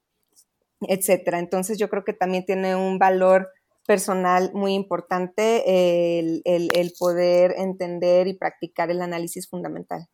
[0.88, 1.38] etcétera.
[1.38, 3.48] Entonces yo creo que también tiene un valor
[3.87, 10.09] personal muy importante el, el poder entender y practicar el análisis fundamental.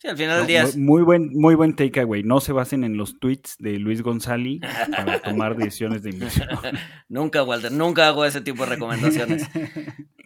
[0.00, 0.64] Sí, al final del día.
[0.76, 2.22] Muy buen, muy buen takeaway.
[2.22, 4.60] No se basen en los tweets de Luis González
[4.96, 6.48] para tomar decisiones de inversión.
[7.08, 9.48] nunca, Walter, nunca hago ese tipo de recomendaciones.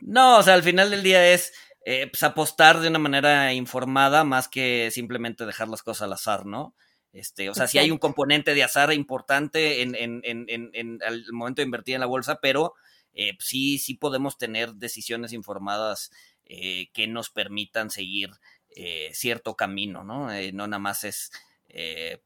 [0.03, 1.55] No, o sea, al final del día es
[1.86, 6.45] eh, pues, apostar de una manera informada más que simplemente dejar las cosas al azar,
[6.45, 6.74] ¿no?
[7.12, 11.32] Este, o sea, sí hay un componente de azar importante en, en, en, en el
[11.32, 12.74] momento de invertir en la bolsa, pero
[13.14, 16.10] eh, sí, sí podemos tener decisiones informadas
[16.46, 18.30] eh, que nos permitan seguir
[18.74, 20.28] eh, cierto camino, ¿no?
[20.52, 21.30] No nada más es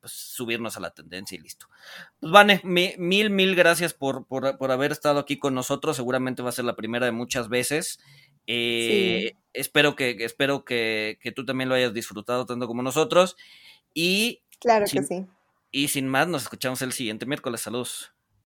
[0.01, 1.69] pues, subirnos a la tendencia y listo.
[2.21, 5.97] Pues Vane, mil, mil gracias por, por, haber estado aquí con nosotros.
[5.97, 7.99] Seguramente va a ser la primera de muchas veces.
[8.47, 13.37] Espero, que, espero que, tú también lo hayas disfrutado tanto como nosotros.
[13.95, 15.27] Y claro que sí.
[15.71, 17.61] Y sin más, nos escuchamos el siguiente miércoles.
[17.61, 18.16] Saludos.